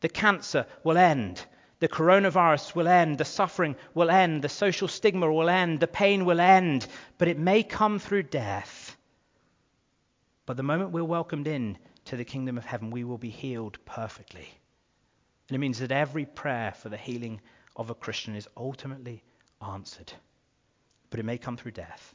The 0.00 0.08
cancer 0.08 0.66
will 0.82 0.96
end. 0.96 1.44
The 1.80 1.88
coronavirus 1.88 2.74
will 2.74 2.88
end. 2.88 3.18
The 3.18 3.24
suffering 3.24 3.76
will 3.94 4.10
end. 4.10 4.42
The 4.42 4.48
social 4.48 4.88
stigma 4.88 5.30
will 5.32 5.50
end. 5.50 5.80
The 5.80 5.86
pain 5.86 6.24
will 6.24 6.40
end. 6.40 6.86
But 7.18 7.28
it 7.28 7.38
may 7.38 7.62
come 7.62 7.98
through 7.98 8.24
death. 8.24 8.96
But 10.46 10.56
the 10.56 10.62
moment 10.62 10.90
we're 10.90 11.04
welcomed 11.04 11.46
in 11.46 11.78
to 12.12 12.16
the 12.18 12.24
kingdom 12.26 12.58
of 12.58 12.66
heaven, 12.66 12.90
we 12.90 13.04
will 13.04 13.16
be 13.16 13.30
healed 13.30 13.78
perfectly. 13.86 14.46
And 15.48 15.56
it 15.56 15.58
means 15.58 15.78
that 15.78 15.90
every 15.90 16.26
prayer 16.26 16.72
for 16.72 16.90
the 16.90 16.98
healing 16.98 17.40
of 17.74 17.88
a 17.88 17.94
Christian 17.94 18.36
is 18.36 18.46
ultimately 18.54 19.22
answered. 19.66 20.12
But 21.08 21.20
it 21.20 21.22
may 21.22 21.38
come 21.38 21.56
through 21.56 21.70
death. 21.70 22.14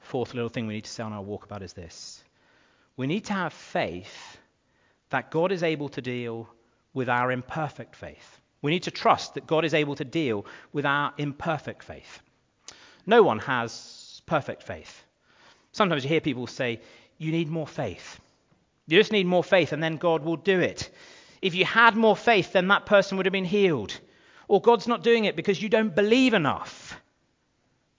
Fourth 0.00 0.32
little 0.32 0.48
thing 0.48 0.66
we 0.66 0.72
need 0.72 0.84
to 0.84 0.90
say 0.90 1.02
on 1.02 1.12
our 1.12 1.22
walkabout 1.22 1.60
is 1.60 1.74
this 1.74 2.24
we 2.96 3.06
need 3.06 3.26
to 3.26 3.34
have 3.34 3.52
faith 3.52 4.38
that 5.10 5.30
God 5.30 5.52
is 5.52 5.62
able 5.62 5.90
to 5.90 6.00
deal 6.00 6.48
with 6.94 7.10
our 7.10 7.30
imperfect 7.30 7.94
faith. 7.94 8.40
We 8.62 8.70
need 8.70 8.84
to 8.84 8.90
trust 8.90 9.34
that 9.34 9.46
God 9.46 9.66
is 9.66 9.74
able 9.74 9.96
to 9.96 10.06
deal 10.06 10.46
with 10.72 10.86
our 10.86 11.12
imperfect 11.18 11.82
faith. 11.82 12.20
No 13.04 13.22
one 13.22 13.40
has 13.40 14.22
perfect 14.24 14.62
faith. 14.62 15.04
Sometimes 15.72 16.04
you 16.04 16.08
hear 16.08 16.20
people 16.20 16.46
say, 16.46 16.80
you 17.18 17.32
need 17.32 17.48
more 17.48 17.66
faith. 17.66 18.20
You 18.86 18.98
just 18.98 19.12
need 19.12 19.26
more 19.26 19.44
faith, 19.44 19.72
and 19.72 19.82
then 19.82 19.96
God 19.96 20.24
will 20.24 20.36
do 20.36 20.60
it. 20.60 20.90
If 21.40 21.54
you 21.54 21.64
had 21.64 21.96
more 21.96 22.16
faith, 22.16 22.52
then 22.52 22.68
that 22.68 22.86
person 22.86 23.16
would 23.16 23.26
have 23.26 23.32
been 23.32 23.44
healed. 23.44 23.98
Or 24.48 24.60
God's 24.60 24.88
not 24.88 25.02
doing 25.02 25.24
it 25.24 25.36
because 25.36 25.62
you 25.62 25.68
don't 25.68 25.94
believe 25.94 26.34
enough. 26.34 27.00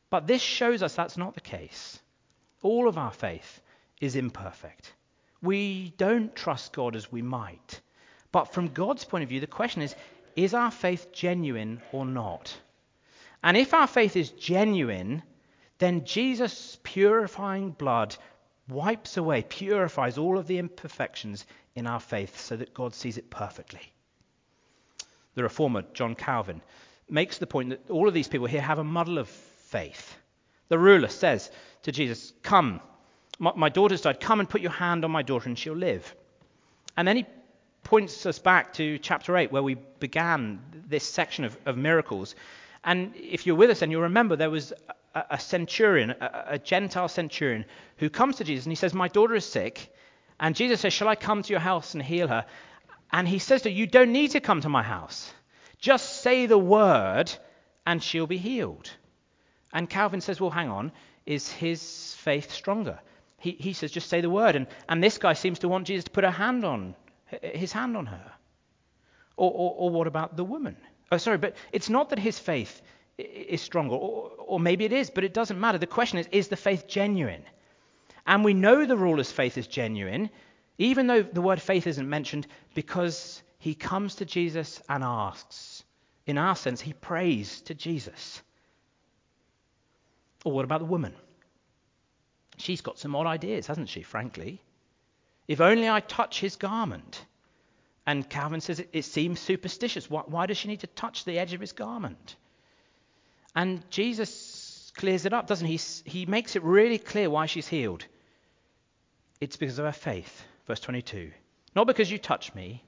But 0.09 0.27
this 0.27 0.41
shows 0.41 0.83
us 0.83 0.93
that's 0.93 1.17
not 1.17 1.33
the 1.33 1.41
case. 1.41 1.99
All 2.61 2.87
of 2.87 2.97
our 2.97 3.11
faith 3.11 3.61
is 3.99 4.15
imperfect. 4.15 4.93
We 5.41 5.93
don't 5.97 6.35
trust 6.35 6.73
God 6.73 6.95
as 6.95 7.11
we 7.11 7.21
might. 7.21 7.81
But 8.31 8.53
from 8.53 8.69
God's 8.69 9.03
point 9.03 9.23
of 9.23 9.29
view, 9.29 9.39
the 9.39 9.47
question 9.47 9.81
is 9.81 9.95
is 10.35 10.53
our 10.53 10.71
faith 10.71 11.11
genuine 11.11 11.81
or 11.91 12.05
not? 12.05 12.57
And 13.43 13.57
if 13.57 13.73
our 13.73 13.87
faith 13.87 14.15
is 14.15 14.31
genuine, 14.31 15.21
then 15.83 16.05
Jesus' 16.05 16.77
purifying 16.83 17.71
blood 17.71 18.15
wipes 18.69 19.17
away, 19.17 19.43
purifies 19.43 20.17
all 20.17 20.37
of 20.37 20.47
the 20.47 20.57
imperfections 20.57 21.45
in 21.75 21.87
our 21.87 21.99
faith 21.99 22.39
so 22.39 22.55
that 22.55 22.73
God 22.73 22.93
sees 22.93 23.17
it 23.17 23.29
perfectly. 23.29 23.81
The 25.35 25.43
reformer, 25.43 25.83
John 25.93 26.15
Calvin, 26.15 26.61
makes 27.09 27.37
the 27.37 27.47
point 27.47 27.69
that 27.69 27.89
all 27.89 28.07
of 28.07 28.13
these 28.13 28.27
people 28.27 28.47
here 28.47 28.61
have 28.61 28.79
a 28.79 28.83
muddle 28.83 29.17
of 29.17 29.27
faith. 29.27 30.15
The 30.69 30.79
ruler 30.79 31.07
says 31.07 31.51
to 31.83 31.91
Jesus, 31.91 32.33
Come, 32.43 32.79
my, 33.39 33.69
daughter's 33.69 34.01
died. 34.01 34.19
Come 34.19 34.39
and 34.39 34.49
put 34.49 34.61
your 34.61 34.71
hand 34.71 35.03
on 35.03 35.11
my 35.11 35.23
daughter 35.23 35.49
and 35.49 35.57
she'll 35.57 35.73
live. 35.73 36.15
And 36.95 37.07
then 37.07 37.17
he 37.17 37.25
points 37.83 38.25
us 38.25 38.39
back 38.39 38.73
to 38.73 38.97
chapter 38.99 39.35
8, 39.35 39.51
where 39.51 39.63
we 39.63 39.75
began 39.99 40.61
this 40.87 41.03
section 41.03 41.43
of, 41.43 41.57
of 41.65 41.77
miracles. 41.77 42.35
And 42.83 43.13
if 43.15 43.45
you're 43.45 43.55
with 43.55 43.71
us, 43.71 43.81
and 43.81 43.91
you'll 43.91 44.03
remember 44.03 44.35
there 44.35 44.49
was 44.49 44.71
a, 45.13 45.39
centurion, 45.39 46.11
a, 46.11 46.43
a 46.47 46.59
Gentile 46.59 47.07
centurion, 47.07 47.65
who 47.97 48.09
comes 48.09 48.37
to 48.37 48.43
Jesus 48.43 48.65
and 48.65 48.71
he 48.71 48.75
says, 48.75 48.93
My 48.93 49.07
daughter 49.07 49.35
is 49.35 49.45
sick. 49.45 49.93
And 50.39 50.55
Jesus 50.55 50.81
says, 50.81 50.93
Shall 50.93 51.07
I 51.07 51.15
come 51.15 51.43
to 51.43 51.53
your 51.53 51.59
house 51.59 51.93
and 51.93 52.03
heal 52.03 52.27
her? 52.27 52.45
And 53.11 53.27
he 53.27 53.39
says 53.39 53.61
to 53.63 53.69
her, 53.69 53.75
You 53.75 53.87
don't 53.87 54.11
need 54.11 54.31
to 54.31 54.39
come 54.39 54.61
to 54.61 54.69
my 54.69 54.83
house. 54.83 55.31
Just 55.77 56.21
say 56.21 56.45
the 56.45 56.57
word 56.57 57.31
and 57.85 58.01
she'll 58.01 58.27
be 58.27 58.37
healed. 58.37 58.89
And 59.71 59.89
Calvin 59.89 60.21
says, 60.21 60.41
Well, 60.41 60.49
hang 60.49 60.69
on. 60.69 60.91
Is 61.25 61.49
his 61.49 62.15
faith 62.15 62.51
stronger? 62.51 62.99
He, 63.37 63.51
he 63.51 63.73
says, 63.73 63.91
Just 63.91 64.09
say 64.09 64.21
the 64.21 64.29
word. 64.29 64.55
And, 64.55 64.67
and 64.89 65.03
this 65.03 65.17
guy 65.17 65.33
seems 65.33 65.59
to 65.59 65.69
want 65.69 65.87
Jesus 65.87 66.05
to 66.05 66.11
put 66.11 66.23
a 66.23 66.31
hand 66.31 66.65
on, 66.65 66.95
his 67.41 67.71
hand 67.71 67.95
on 67.95 68.07
her. 68.07 68.31
Or, 69.35 69.51
or, 69.51 69.75
or 69.77 69.89
what 69.89 70.07
about 70.07 70.37
the 70.37 70.43
woman? 70.43 70.77
Oh, 71.11 71.17
sorry, 71.17 71.37
but 71.37 71.55
it's 71.71 71.89
not 71.89 72.09
that 72.09 72.19
his 72.19 72.39
faith 72.39 72.81
is 73.17 73.61
stronger, 73.61 73.95
or, 73.95 74.31
or 74.39 74.59
maybe 74.59 74.85
it 74.85 74.93
is, 74.93 75.09
but 75.09 75.23
it 75.23 75.33
doesn't 75.33 75.59
matter. 75.59 75.77
The 75.77 75.87
question 75.87 76.19
is, 76.19 76.27
is 76.31 76.47
the 76.47 76.55
faith 76.55 76.87
genuine? 76.87 77.43
And 78.25 78.43
we 78.43 78.53
know 78.53 78.85
the 78.85 78.97
ruler's 78.97 79.31
faith 79.31 79.57
is 79.57 79.67
genuine, 79.67 80.29
even 80.77 81.07
though 81.07 81.21
the 81.21 81.41
word 81.41 81.61
faith 81.61 81.87
isn't 81.87 82.09
mentioned, 82.09 82.47
because 82.73 83.41
he 83.59 83.75
comes 83.75 84.15
to 84.15 84.25
Jesus 84.25 84.81
and 84.89 85.03
asks. 85.03 85.83
In 86.25 86.37
our 86.37 86.55
sense, 86.55 86.81
he 86.81 86.93
prays 86.93 87.61
to 87.61 87.73
Jesus. 87.73 88.41
Or 90.43 90.51
what 90.51 90.65
about 90.65 90.79
the 90.79 90.85
woman? 90.85 91.13
She's 92.57 92.81
got 92.81 92.99
some 92.99 93.15
odd 93.15 93.27
ideas, 93.27 93.67
hasn't 93.67 93.89
she, 93.89 94.03
frankly? 94.03 94.61
If 95.47 95.61
only 95.61 95.89
I 95.89 95.99
touch 95.99 96.39
his 96.39 96.55
garment. 96.55 97.25
And 98.05 98.29
Calvin 98.29 98.61
says 98.61 98.79
it, 98.79 98.89
it 98.93 99.03
seems 99.03 99.39
superstitious. 99.39 100.09
Why, 100.09 100.21
why 100.25 100.45
does 100.45 100.57
she 100.57 100.67
need 100.67 100.81
to 100.81 100.87
touch 100.87 101.25
the 101.25 101.39
edge 101.39 101.53
of 101.53 101.61
his 101.61 101.71
garment? 101.71 102.35
And 103.55 103.89
Jesus 103.89 104.91
clears 104.95 105.25
it 105.25 105.33
up, 105.33 105.47
doesn't 105.47 105.67
he? 105.67 105.79
He 106.05 106.25
makes 106.25 106.55
it 106.55 106.63
really 106.63 106.97
clear 106.97 107.29
why 107.29 107.45
she's 107.45 107.67
healed. 107.67 108.05
It's 109.39 109.57
because 109.57 109.79
of 109.79 109.85
her 109.85 109.91
faith. 109.91 110.43
Verse 110.67 110.79
22. 110.79 111.31
Not 111.75 111.87
because 111.87 112.09
you 112.11 112.17
touched 112.17 112.55
me, 112.55 112.83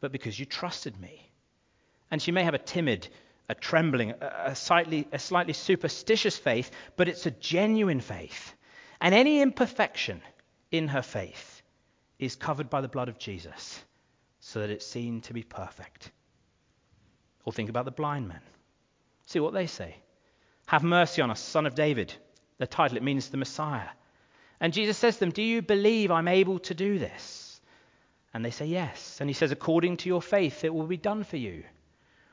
but 0.00 0.12
because 0.12 0.38
you 0.38 0.46
trusted 0.46 1.00
me. 1.00 1.30
And 2.10 2.20
she 2.20 2.32
may 2.32 2.42
have 2.42 2.54
a 2.54 2.58
timid, 2.58 3.08
a 3.48 3.54
trembling, 3.54 4.12
a 4.20 4.54
slightly, 4.54 5.06
a 5.12 5.18
slightly 5.18 5.52
superstitious 5.52 6.36
faith, 6.36 6.70
but 6.96 7.08
it's 7.08 7.26
a 7.26 7.30
genuine 7.30 8.00
faith. 8.00 8.54
And 9.00 9.14
any 9.14 9.40
imperfection 9.40 10.20
in 10.70 10.88
her 10.88 11.02
faith 11.02 11.62
is 12.18 12.36
covered 12.36 12.70
by 12.70 12.80
the 12.80 12.88
blood 12.88 13.08
of 13.08 13.18
Jesus 13.18 13.82
so 14.40 14.60
that 14.60 14.70
it's 14.70 14.86
seen 14.86 15.20
to 15.22 15.32
be 15.32 15.42
perfect. 15.42 16.10
Or 17.44 17.52
think 17.52 17.70
about 17.70 17.84
the 17.84 17.90
blind 17.90 18.28
men. 18.28 18.40
See 19.32 19.40
what 19.40 19.54
they 19.54 19.66
say. 19.66 19.96
Have 20.66 20.82
mercy 20.82 21.22
on 21.22 21.30
us, 21.30 21.40
son 21.40 21.64
of 21.64 21.74
David. 21.74 22.12
The 22.58 22.66
title, 22.66 22.98
it 22.98 23.02
means 23.02 23.30
the 23.30 23.38
Messiah. 23.38 23.88
And 24.60 24.74
Jesus 24.74 24.98
says 24.98 25.14
to 25.14 25.20
them, 25.20 25.30
Do 25.30 25.40
you 25.40 25.62
believe 25.62 26.10
I'm 26.10 26.28
able 26.28 26.58
to 26.58 26.74
do 26.74 26.98
this? 26.98 27.58
And 28.34 28.44
they 28.44 28.50
say, 28.50 28.66
Yes. 28.66 29.22
And 29.22 29.30
he 29.30 29.32
says, 29.32 29.50
According 29.50 29.96
to 29.98 30.10
your 30.10 30.20
faith, 30.20 30.64
it 30.64 30.74
will 30.74 30.86
be 30.86 30.98
done 30.98 31.24
for 31.24 31.38
you. 31.38 31.64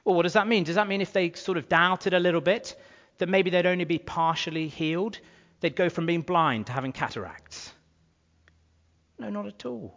Well, 0.04 0.14
what 0.14 0.24
does 0.24 0.34
that 0.34 0.46
mean? 0.46 0.66
Does 0.66 0.76
that 0.76 0.90
mean 0.90 1.00
if 1.00 1.14
they 1.14 1.32
sort 1.32 1.58
of 1.58 1.70
doubted 1.70 2.14
a 2.14 2.20
little 2.20 2.42
bit, 2.42 2.78
that 3.20 3.30
maybe 3.30 3.50
they'd 3.50 3.66
only 3.66 3.86
be 3.86 3.98
partially 3.98 4.68
healed? 4.68 5.22
They'd 5.62 5.78
go 5.78 5.88
from 5.88 6.06
being 6.06 6.24
blind 6.24 6.66
to 6.66 6.74
having 6.74 6.92
cataracts? 6.92 7.72
No, 9.18 9.30
not 9.30 9.48
at 9.48 9.66
all 9.66 9.96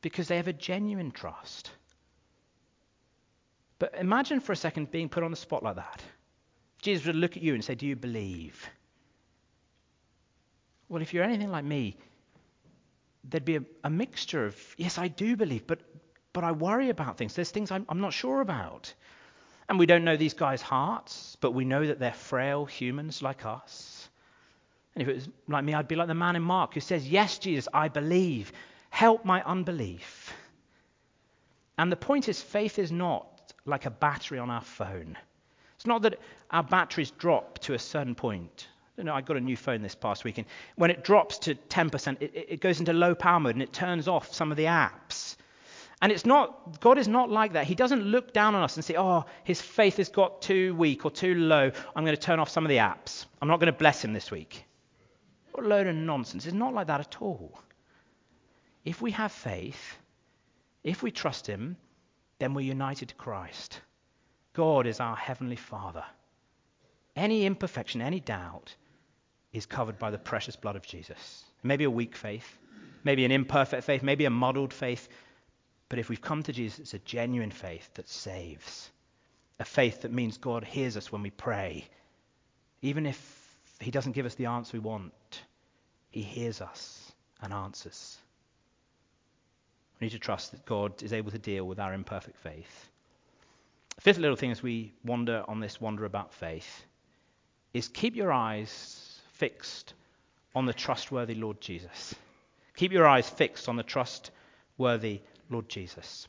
because 0.00 0.28
they 0.28 0.36
have 0.36 0.48
a 0.48 0.52
genuine 0.54 1.10
trust. 1.10 1.70
But 3.84 4.00
imagine 4.00 4.40
for 4.40 4.52
a 4.52 4.56
second 4.56 4.90
being 4.90 5.10
put 5.10 5.22
on 5.22 5.30
the 5.30 5.36
spot 5.36 5.62
like 5.62 5.76
that. 5.76 6.02
Jesus 6.80 7.06
would 7.06 7.16
look 7.16 7.36
at 7.36 7.42
you 7.42 7.52
and 7.52 7.62
say, 7.62 7.74
Do 7.74 7.86
you 7.86 7.96
believe? 7.96 8.66
Well, 10.88 11.02
if 11.02 11.12
you're 11.12 11.22
anything 11.22 11.50
like 11.50 11.66
me, 11.66 11.98
there'd 13.24 13.44
be 13.44 13.56
a, 13.56 13.64
a 13.84 13.90
mixture 13.90 14.46
of, 14.46 14.56
Yes, 14.78 14.96
I 14.96 15.08
do 15.08 15.36
believe, 15.36 15.66
but, 15.66 15.80
but 16.32 16.44
I 16.44 16.52
worry 16.52 16.88
about 16.88 17.18
things. 17.18 17.34
There's 17.34 17.50
things 17.50 17.70
I'm, 17.70 17.84
I'm 17.90 18.00
not 18.00 18.14
sure 18.14 18.40
about. 18.40 18.94
And 19.68 19.78
we 19.78 19.84
don't 19.84 20.02
know 20.02 20.16
these 20.16 20.32
guys' 20.32 20.62
hearts, 20.62 21.36
but 21.42 21.50
we 21.50 21.66
know 21.66 21.86
that 21.86 21.98
they're 21.98 22.14
frail 22.14 22.64
humans 22.64 23.20
like 23.20 23.44
us. 23.44 24.08
And 24.94 25.02
if 25.02 25.08
it 25.08 25.14
was 25.14 25.28
like 25.46 25.62
me, 25.62 25.74
I'd 25.74 25.88
be 25.88 25.96
like 25.96 26.08
the 26.08 26.14
man 26.14 26.36
in 26.36 26.42
Mark 26.42 26.72
who 26.72 26.80
says, 26.80 27.06
Yes, 27.06 27.36
Jesus, 27.36 27.68
I 27.74 27.88
believe. 27.88 28.50
Help 28.88 29.26
my 29.26 29.42
unbelief. 29.42 30.32
And 31.76 31.92
the 31.92 31.96
point 31.96 32.30
is, 32.30 32.40
faith 32.40 32.78
is 32.78 32.90
not 32.90 33.33
like 33.66 33.86
a 33.86 33.90
battery 33.90 34.38
on 34.38 34.50
our 34.50 34.60
phone. 34.60 35.16
It's 35.76 35.86
not 35.86 36.02
that 36.02 36.18
our 36.50 36.62
batteries 36.62 37.10
drop 37.10 37.58
to 37.60 37.74
a 37.74 37.78
certain 37.78 38.14
point. 38.14 38.68
You 38.96 39.04
know, 39.04 39.14
I 39.14 39.22
got 39.22 39.36
a 39.36 39.40
new 39.40 39.56
phone 39.56 39.82
this 39.82 39.94
past 39.94 40.24
week, 40.24 40.38
and 40.38 40.46
when 40.76 40.90
it 40.90 41.02
drops 41.02 41.38
to 41.38 41.54
10%, 41.54 42.22
it, 42.22 42.32
it 42.34 42.60
goes 42.60 42.78
into 42.78 42.92
low 42.92 43.14
power 43.14 43.40
mode 43.40 43.56
and 43.56 43.62
it 43.62 43.72
turns 43.72 44.06
off 44.06 44.32
some 44.32 44.50
of 44.50 44.56
the 44.56 44.64
apps. 44.64 45.36
And 46.00 46.12
it's 46.12 46.26
not, 46.26 46.80
God 46.80 46.98
is 46.98 47.08
not 47.08 47.30
like 47.30 47.54
that. 47.54 47.66
He 47.66 47.74
doesn't 47.74 48.02
look 48.02 48.32
down 48.32 48.54
on 48.54 48.62
us 48.62 48.76
and 48.76 48.84
say, 48.84 48.94
oh, 48.96 49.24
his 49.42 49.60
faith 49.60 49.96
has 49.96 50.08
got 50.08 50.42
too 50.42 50.74
weak 50.74 51.04
or 51.04 51.10
too 51.10 51.34
low. 51.34 51.70
I'm 51.96 52.04
going 52.04 52.16
to 52.16 52.20
turn 52.20 52.38
off 52.38 52.50
some 52.50 52.64
of 52.64 52.68
the 52.68 52.76
apps. 52.76 53.26
I'm 53.40 53.48
not 53.48 53.58
going 53.58 53.72
to 53.72 53.78
bless 53.78 54.04
him 54.04 54.12
this 54.12 54.30
week. 54.30 54.64
What 55.52 55.64
a 55.64 55.68
load 55.68 55.86
of 55.86 55.94
nonsense. 55.94 56.46
It's 56.46 56.54
not 56.54 56.74
like 56.74 56.88
that 56.88 57.00
at 57.00 57.22
all. 57.22 57.58
If 58.84 59.00
we 59.00 59.12
have 59.12 59.32
faith, 59.32 59.96
if 60.82 61.02
we 61.02 61.10
trust 61.10 61.46
Him, 61.46 61.76
then 62.38 62.54
we're 62.54 62.62
united 62.62 63.08
to 63.10 63.14
Christ. 63.14 63.80
God 64.52 64.86
is 64.86 65.00
our 65.00 65.16
Heavenly 65.16 65.56
Father. 65.56 66.04
Any 67.16 67.46
imperfection, 67.46 68.00
any 68.00 68.20
doubt 68.20 68.74
is 69.52 69.66
covered 69.66 69.98
by 69.98 70.10
the 70.10 70.18
precious 70.18 70.56
blood 70.56 70.76
of 70.76 70.86
Jesus. 70.86 71.44
Maybe 71.62 71.84
a 71.84 71.90
weak 71.90 72.16
faith, 72.16 72.58
maybe 73.04 73.24
an 73.24 73.30
imperfect 73.30 73.84
faith, 73.84 74.02
maybe 74.02 74.24
a 74.24 74.30
muddled 74.30 74.72
faith. 74.72 75.08
But 75.88 75.98
if 75.98 76.08
we've 76.08 76.20
come 76.20 76.42
to 76.42 76.52
Jesus, 76.52 76.80
it's 76.80 76.94
a 76.94 76.98
genuine 77.00 77.52
faith 77.52 77.88
that 77.94 78.08
saves. 78.08 78.90
A 79.60 79.64
faith 79.64 80.02
that 80.02 80.12
means 80.12 80.38
God 80.38 80.64
hears 80.64 80.96
us 80.96 81.12
when 81.12 81.22
we 81.22 81.30
pray. 81.30 81.86
Even 82.82 83.06
if 83.06 83.56
He 83.78 83.92
doesn't 83.92 84.12
give 84.12 84.26
us 84.26 84.34
the 84.34 84.46
answer 84.46 84.76
we 84.76 84.80
want, 84.80 85.42
He 86.10 86.22
hears 86.22 86.60
us 86.60 87.12
and 87.40 87.52
answers. 87.52 88.18
We 90.04 90.08
need 90.08 90.16
to 90.16 90.18
trust 90.18 90.50
that 90.50 90.66
God 90.66 91.02
is 91.02 91.14
able 91.14 91.30
to 91.30 91.38
deal 91.38 91.64
with 91.64 91.80
our 91.80 91.94
imperfect 91.94 92.36
faith. 92.36 92.90
fifth 94.00 94.18
little 94.18 94.36
thing 94.36 94.50
as 94.50 94.62
we 94.62 94.92
wander 95.02 95.42
on 95.48 95.60
this 95.60 95.80
wander 95.80 96.04
about 96.04 96.34
faith 96.34 96.84
is 97.72 97.88
keep 97.88 98.14
your 98.14 98.30
eyes 98.30 99.18
fixed 99.32 99.94
on 100.54 100.66
the 100.66 100.74
trustworthy 100.74 101.34
Lord 101.34 101.58
Jesus. 101.58 102.14
Keep 102.76 102.92
your 102.92 103.06
eyes 103.06 103.30
fixed 103.30 103.66
on 103.66 103.76
the 103.76 103.82
trustworthy 103.82 105.22
Lord 105.48 105.70
Jesus. 105.70 106.28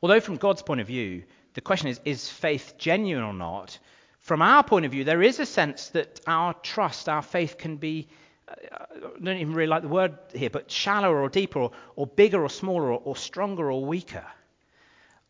Although, 0.00 0.20
from 0.20 0.36
God's 0.36 0.62
point 0.62 0.80
of 0.80 0.86
view, 0.86 1.24
the 1.52 1.60
question 1.60 1.88
is 1.88 2.00
is 2.06 2.26
faith 2.26 2.76
genuine 2.78 3.24
or 3.24 3.34
not? 3.34 3.78
From 4.20 4.40
our 4.40 4.64
point 4.64 4.86
of 4.86 4.92
view, 4.92 5.04
there 5.04 5.22
is 5.22 5.40
a 5.40 5.44
sense 5.44 5.88
that 5.90 6.22
our 6.26 6.54
trust, 6.54 7.06
our 7.06 7.20
faith 7.20 7.58
can 7.58 7.76
be 7.76 8.08
I 8.48 8.98
don't 9.22 9.36
even 9.36 9.54
really 9.54 9.68
like 9.68 9.82
the 9.82 9.88
word 9.88 10.18
here, 10.34 10.50
but 10.50 10.70
shallower 10.70 11.20
or 11.20 11.28
deeper 11.28 11.60
or, 11.60 11.70
or 11.96 12.06
bigger 12.06 12.42
or 12.42 12.50
smaller 12.50 12.92
or, 12.92 13.00
or 13.04 13.16
stronger 13.16 13.70
or 13.70 13.84
weaker. 13.84 14.26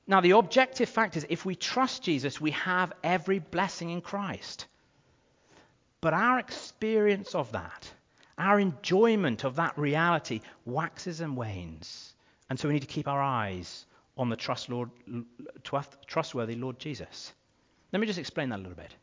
Now, 0.07 0.20
the 0.20 0.33
objective 0.33 0.88
fact 0.88 1.16
is 1.16 1.27
if 1.29 1.46
we 1.46 1.55
trust 1.55 2.03
Jesus, 2.03 2.40
we 2.40 2.50
have 2.53 2.92
every 3.03 3.38
blessing 3.38 3.90
in 3.90 4.00
Christ. 4.00 4.66
But 6.00 6.12
our 6.12 6.38
experience 6.38 7.35
of 7.35 7.53
that, 7.53 7.90
our 8.37 8.61
enjoyment 8.61 9.44
of 9.44 9.57
that 9.57 9.79
reality 9.79 10.40
waxes 10.66 11.20
and 11.20 11.37
wanes. 11.37 12.12
And 12.50 12.59
so 12.59 12.68
we 12.68 12.74
need 12.74 12.81
to 12.81 12.87
keep 12.87 13.09
our 13.09 13.22
eyes 13.22 13.87
on 14.18 14.29
the 14.29 14.37
trust 14.37 14.68
Lord, 14.68 14.90
trustworthy 16.07 16.57
Lord 16.57 16.79
Jesus. 16.79 17.33
Let 17.92 18.00
me 18.00 18.07
just 18.07 18.18
explain 18.18 18.50
that 18.50 18.59
a 18.59 18.62
little 18.62 18.77
bit. 18.77 18.94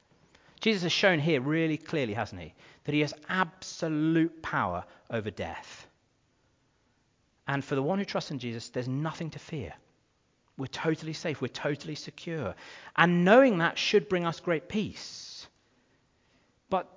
Jesus 0.61 0.83
has 0.83 0.91
shown 0.91 1.19
here 1.19 1.41
really 1.41 1.77
clearly, 1.77 2.13
hasn't 2.13 2.41
he, 2.41 2.53
that 2.85 2.93
he 2.93 3.01
has 3.01 3.13
absolute 3.27 4.41
power 4.41 4.85
over 5.09 5.31
death. 5.31 5.87
And 7.47 7.65
for 7.65 7.75
the 7.75 7.83
one 7.83 7.99
who 7.99 8.05
trusts 8.05 8.31
in 8.31 8.39
Jesus, 8.39 8.69
there's 8.69 8.87
nothing 8.87 9.31
to 9.31 9.39
fear. 9.39 9.73
We're 10.57 10.67
totally 10.67 11.13
safe. 11.13 11.41
We're 11.41 11.47
totally 11.47 11.95
secure. 11.95 12.53
And 12.95 13.25
knowing 13.25 13.57
that 13.57 13.77
should 13.77 14.07
bring 14.07 14.25
us 14.25 14.39
great 14.39 14.69
peace. 14.69 15.47
But 16.69 16.87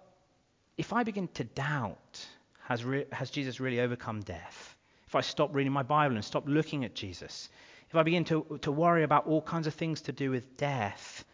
if 0.76 0.92
I 0.92 1.02
begin 1.02 1.28
to 1.34 1.44
doubt, 1.44 2.26
has, 2.64 2.84
re- 2.84 3.06
has 3.12 3.30
Jesus 3.30 3.60
really 3.60 3.80
overcome 3.80 4.20
death? 4.20 4.76
If 5.06 5.14
I 5.14 5.22
stop 5.22 5.54
reading 5.54 5.72
my 5.72 5.82
Bible 5.82 6.16
and 6.16 6.24
stop 6.24 6.44
looking 6.46 6.84
at 6.84 6.94
Jesus, 6.94 7.48
if 7.88 7.96
I 7.96 8.02
begin 8.02 8.24
to, 8.26 8.58
to 8.62 8.70
worry 8.70 9.04
about 9.04 9.26
all 9.26 9.40
kinds 9.40 9.66
of 9.66 9.74
things 9.74 10.02
to 10.02 10.12
do 10.12 10.30
with 10.30 10.56
death, 10.58 11.24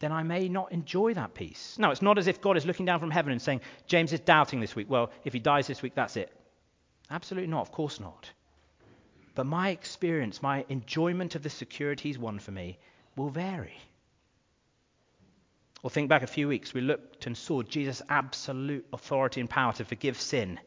then 0.00 0.12
I 0.12 0.22
may 0.22 0.48
not 0.48 0.70
enjoy 0.70 1.14
that 1.14 1.34
peace. 1.34 1.76
No, 1.78 1.90
it's 1.90 2.02
not 2.02 2.18
as 2.18 2.28
if 2.28 2.40
God 2.40 2.56
is 2.56 2.66
looking 2.66 2.86
down 2.86 3.00
from 3.00 3.10
heaven 3.10 3.32
and 3.32 3.42
saying, 3.42 3.60
James 3.86 4.12
is 4.12 4.20
doubting 4.20 4.60
this 4.60 4.76
week. 4.76 4.88
Well, 4.88 5.10
if 5.24 5.32
he 5.32 5.40
dies 5.40 5.66
this 5.66 5.82
week, 5.82 5.94
that's 5.94 6.16
it. 6.16 6.32
Absolutely 7.10 7.50
not. 7.50 7.62
Of 7.62 7.72
course 7.72 7.98
not. 7.98 8.30
But 9.34 9.46
my 9.46 9.70
experience, 9.70 10.42
my 10.42 10.64
enjoyment 10.68 11.34
of 11.34 11.42
the 11.42 11.50
security 11.50 12.08
he's 12.08 12.18
won 12.18 12.38
for 12.38 12.50
me 12.50 12.78
will 13.16 13.30
vary. 13.30 13.76
Or 15.82 15.90
think 15.90 16.08
back 16.08 16.22
a 16.22 16.28
few 16.28 16.48
weeks, 16.48 16.74
we 16.74 16.80
looked 16.80 17.26
and 17.26 17.36
saw 17.36 17.62
Jesus' 17.62 18.02
absolute 18.08 18.86
authority 18.92 19.40
and 19.40 19.48
power 19.48 19.72
to 19.74 19.84
forgive 19.84 20.20
sin. 20.20 20.58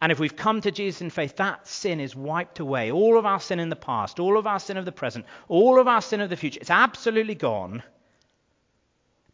And 0.00 0.10
if 0.10 0.18
we've 0.18 0.34
come 0.34 0.60
to 0.60 0.72
Jesus 0.72 1.00
in 1.00 1.10
faith, 1.10 1.36
that 1.36 1.68
sin 1.68 2.00
is 2.00 2.16
wiped 2.16 2.58
away. 2.58 2.90
All 2.90 3.18
of 3.18 3.26
our 3.26 3.40
sin 3.40 3.60
in 3.60 3.68
the 3.68 3.76
past, 3.76 4.18
all 4.18 4.36
of 4.36 4.46
our 4.46 4.58
sin 4.58 4.76
of 4.76 4.84
the 4.84 4.92
present, 4.92 5.24
all 5.48 5.80
of 5.80 5.86
our 5.86 6.02
sin 6.02 6.20
of 6.20 6.30
the 6.30 6.36
future, 6.36 6.58
it's 6.60 6.70
absolutely 6.70 7.36
gone. 7.36 7.82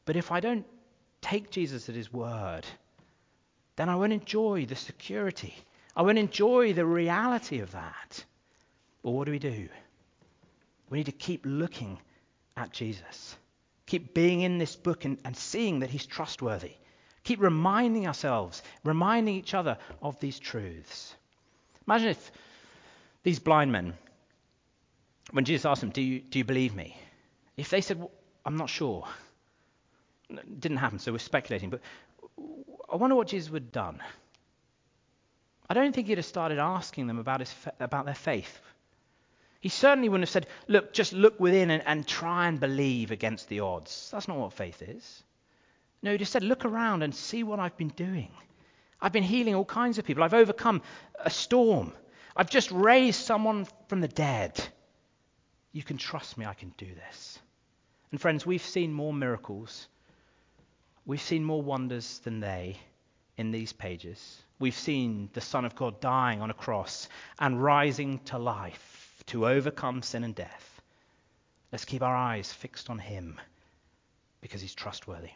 But 0.05 0.17
if 0.17 0.33
I 0.33 0.41
don't 0.41 0.67
take 1.21 1.51
Jesus 1.51 1.89
at 1.89 1.95
his 1.95 2.13
word, 2.13 2.67
then 3.77 3.89
I 3.89 3.97
won't 3.97 4.13
enjoy 4.13 4.67
the 4.67 4.77
security. 4.77 5.55
I 5.97 6.03
won't 6.03 6.19
enjoy 6.19 6.73
the 6.73 6.87
reality 6.87 7.61
of 7.61 7.73
that. 7.73 8.25
But 9.03 9.13
what 9.13 9.27
do 9.27 9.33
we 9.33 9.39
do? 9.39 9.69
We 10.91 10.99
need 10.99 11.07
to 11.07 11.13
keep 11.13 11.43
looking 11.45 11.99
at 12.57 12.73
Jesus. 12.73 13.37
Keep 13.87 14.15
being 14.15 14.41
in 14.41 14.59
this 14.59 14.77
book 14.77 15.05
and, 15.05 15.19
and 15.25 15.37
seeing 15.37 15.81
that 15.81 15.91
he's 15.91 16.07
trustworthy. 16.07 16.73
Keep 17.25 17.41
reminding 17.41 18.07
ourselves, 18.07 18.63
reminding 18.85 19.37
each 19.37 19.55
other 19.55 19.79
of 20.01 20.19
these 20.21 20.39
truths. 20.39 21.15
Imagine 21.87 22.09
if 22.09 22.33
these 23.23 23.39
blind 23.39 23.73
men, 23.73 23.95
when 25.31 25.45
Jesus 25.45 25.65
asked 25.65 25.81
them, 25.81 25.91
Do 25.91 26.03
you, 26.03 26.21
do 26.21 26.39
you 26.39 26.45
believe 26.45 26.75
me? 26.75 26.97
If 27.57 27.71
they 27.71 27.81
said, 27.81 27.99
well, 27.99 28.11
I'm 28.45 28.57
not 28.57 28.71
sure, 28.71 29.07
didn't 30.59 30.79
happen, 30.79 30.99
so 30.99 31.13
we're 31.13 31.19
speculating. 31.19 31.71
But 31.71 31.81
I 32.91 32.97
wonder 32.97 33.17
what 33.17 33.29
Jesus 33.29 33.51
would 33.51 33.65
have 33.65 33.73
done. 33.73 34.03
I 35.69 35.75
don't 35.75 35.95
think 35.95 36.09
he'd 36.09 36.19
have 36.19 36.27
started 36.27 36.59
asking 36.59 37.07
them 37.07 37.19
about, 37.19 37.41
his, 37.41 37.55
about 37.81 38.05
their 38.05 38.15
faith. 38.15 38.61
He 39.61 39.69
certainly 39.69 40.09
wouldn't 40.09 40.29
have 40.29 40.33
said, 40.33 40.47
Look, 40.69 40.93
just 40.93 41.13
look 41.13 41.39
within 41.39 41.71
and, 41.71 41.83
and 41.87 42.07
try 42.07 42.49
and 42.49 42.59
believe 42.59 43.11
against 43.11 43.49
the 43.49 43.61
odds. 43.61 44.11
That's 44.13 44.29
not 44.29 44.37
what 44.37 44.53
faith 44.53 44.83
is. 44.83 45.23
No, 46.03 46.13
he 46.13 46.19
just 46.19 46.33
said, 46.33 46.43
Look 46.43 46.65
around 46.65 47.03
and 47.03 47.15
see 47.15 47.45
what 47.45 47.61
I've 47.61 47.77
been 47.77 47.89
doing. 47.89 48.33
I've 49.01 49.13
been 49.13 49.23
healing 49.23 49.55
all 49.55 49.65
kinds 49.65 49.99
of 49.99 50.05
people. 50.05 50.23
I've 50.25 50.35
overcome 50.35 50.83
a 51.19 51.31
storm. 51.31 51.93
I've 52.37 52.51
just 52.51 52.71
raised 52.71 53.21
someone 53.21 53.67
from 53.89 54.01
the 54.01 54.09
dead. 54.09 54.61
You 55.73 55.83
can 55.83 55.97
trust 55.97 56.37
me, 56.37 56.45
I 56.45 56.55
can 56.55 56.75
do 56.77 56.87
this. 56.87 57.39
And 58.11 58.21
friends, 58.21 58.45
we've 58.45 58.63
seen 58.63 58.93
more 58.93 59.13
miracles. 59.13 59.89
We've 61.05 61.21
seen 61.21 61.45
more 61.45 61.63
wonders 61.63 62.21
than 62.21 62.41
they 62.41 62.79
in 63.37 63.51
these 63.51 63.73
pages. 63.73 64.43
We've 64.59 64.75
seen 64.75 65.31
the 65.33 65.41
Son 65.41 65.65
of 65.65 65.75
God 65.75 66.01
dying 66.01 66.41
on 66.41 66.51
a 66.51 66.55
cross 66.55 67.09
and 67.39 67.63
rising 67.63 68.21
to 68.27 68.39
life 68.39 69.23
to 69.27 69.47
overcome 69.47 70.03
sin 70.03 70.25
and 70.25 70.35
death. 70.35 70.81
Let's 71.73 71.85
keep 71.85 72.03
our 72.03 72.15
eyes 72.15 72.53
fixed 72.53 72.91
on 72.91 72.99
him 72.99 73.41
because 74.41 74.61
he's 74.61 74.75
trustworthy. 74.75 75.31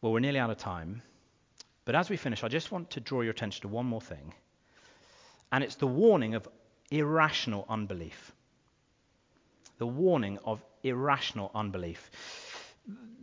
Well, 0.00 0.12
we're 0.12 0.20
nearly 0.20 0.38
out 0.38 0.50
of 0.50 0.56
time. 0.56 1.02
But 1.84 1.94
as 1.94 2.08
we 2.08 2.16
finish, 2.16 2.44
I 2.44 2.48
just 2.48 2.72
want 2.72 2.90
to 2.90 3.00
draw 3.00 3.20
your 3.20 3.32
attention 3.32 3.62
to 3.62 3.68
one 3.68 3.86
more 3.86 4.00
thing. 4.00 4.32
And 5.52 5.64
it's 5.64 5.74
the 5.74 5.86
warning 5.86 6.34
of 6.34 6.48
irrational 6.90 7.66
unbelief. 7.68 8.32
The 9.78 9.86
warning 9.86 10.38
of 10.44 10.62
irrational 10.82 11.50
unbelief. 11.54 12.10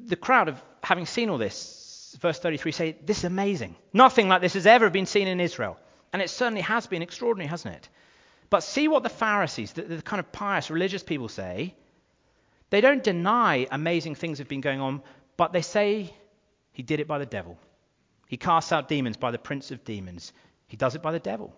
The 0.05 0.15
crowd, 0.15 0.49
of 0.49 0.61
having 0.83 1.05
seen 1.05 1.29
all 1.29 1.37
this, 1.37 2.17
verse 2.21 2.39
33 2.39 2.71
say, 2.71 2.95
This 3.03 3.19
is 3.19 3.23
amazing. 3.25 3.75
Nothing 3.93 4.27
like 4.29 4.41
this 4.41 4.53
has 4.53 4.65
ever 4.65 4.89
been 4.89 5.05
seen 5.05 5.27
in 5.27 5.39
Israel. 5.39 5.77
And 6.13 6.21
it 6.21 6.29
certainly 6.29 6.61
has 6.61 6.87
been 6.87 7.01
extraordinary, 7.01 7.49
hasn't 7.49 7.75
it? 7.75 7.89
But 8.49 8.63
see 8.63 8.87
what 8.87 9.03
the 9.03 9.09
Pharisees, 9.09 9.73
the, 9.73 9.81
the 9.81 10.01
kind 10.01 10.19
of 10.19 10.31
pious 10.31 10.69
religious 10.69 11.03
people 11.03 11.27
say. 11.27 11.75
They 12.69 12.81
don't 12.81 13.03
deny 13.03 13.67
amazing 13.71 14.15
things 14.15 14.39
have 14.39 14.47
been 14.47 14.61
going 14.61 14.81
on, 14.81 15.01
but 15.37 15.53
they 15.53 15.61
say 15.61 16.13
he 16.71 16.83
did 16.83 16.99
it 16.99 17.07
by 17.07 17.17
the 17.17 17.25
devil. 17.25 17.57
He 18.27 18.37
casts 18.37 18.71
out 18.71 18.89
demons 18.89 19.17
by 19.17 19.31
the 19.31 19.37
prince 19.37 19.71
of 19.71 19.83
demons. 19.83 20.33
He 20.67 20.77
does 20.77 20.95
it 20.95 21.01
by 21.01 21.11
the 21.11 21.19
devil. 21.19 21.53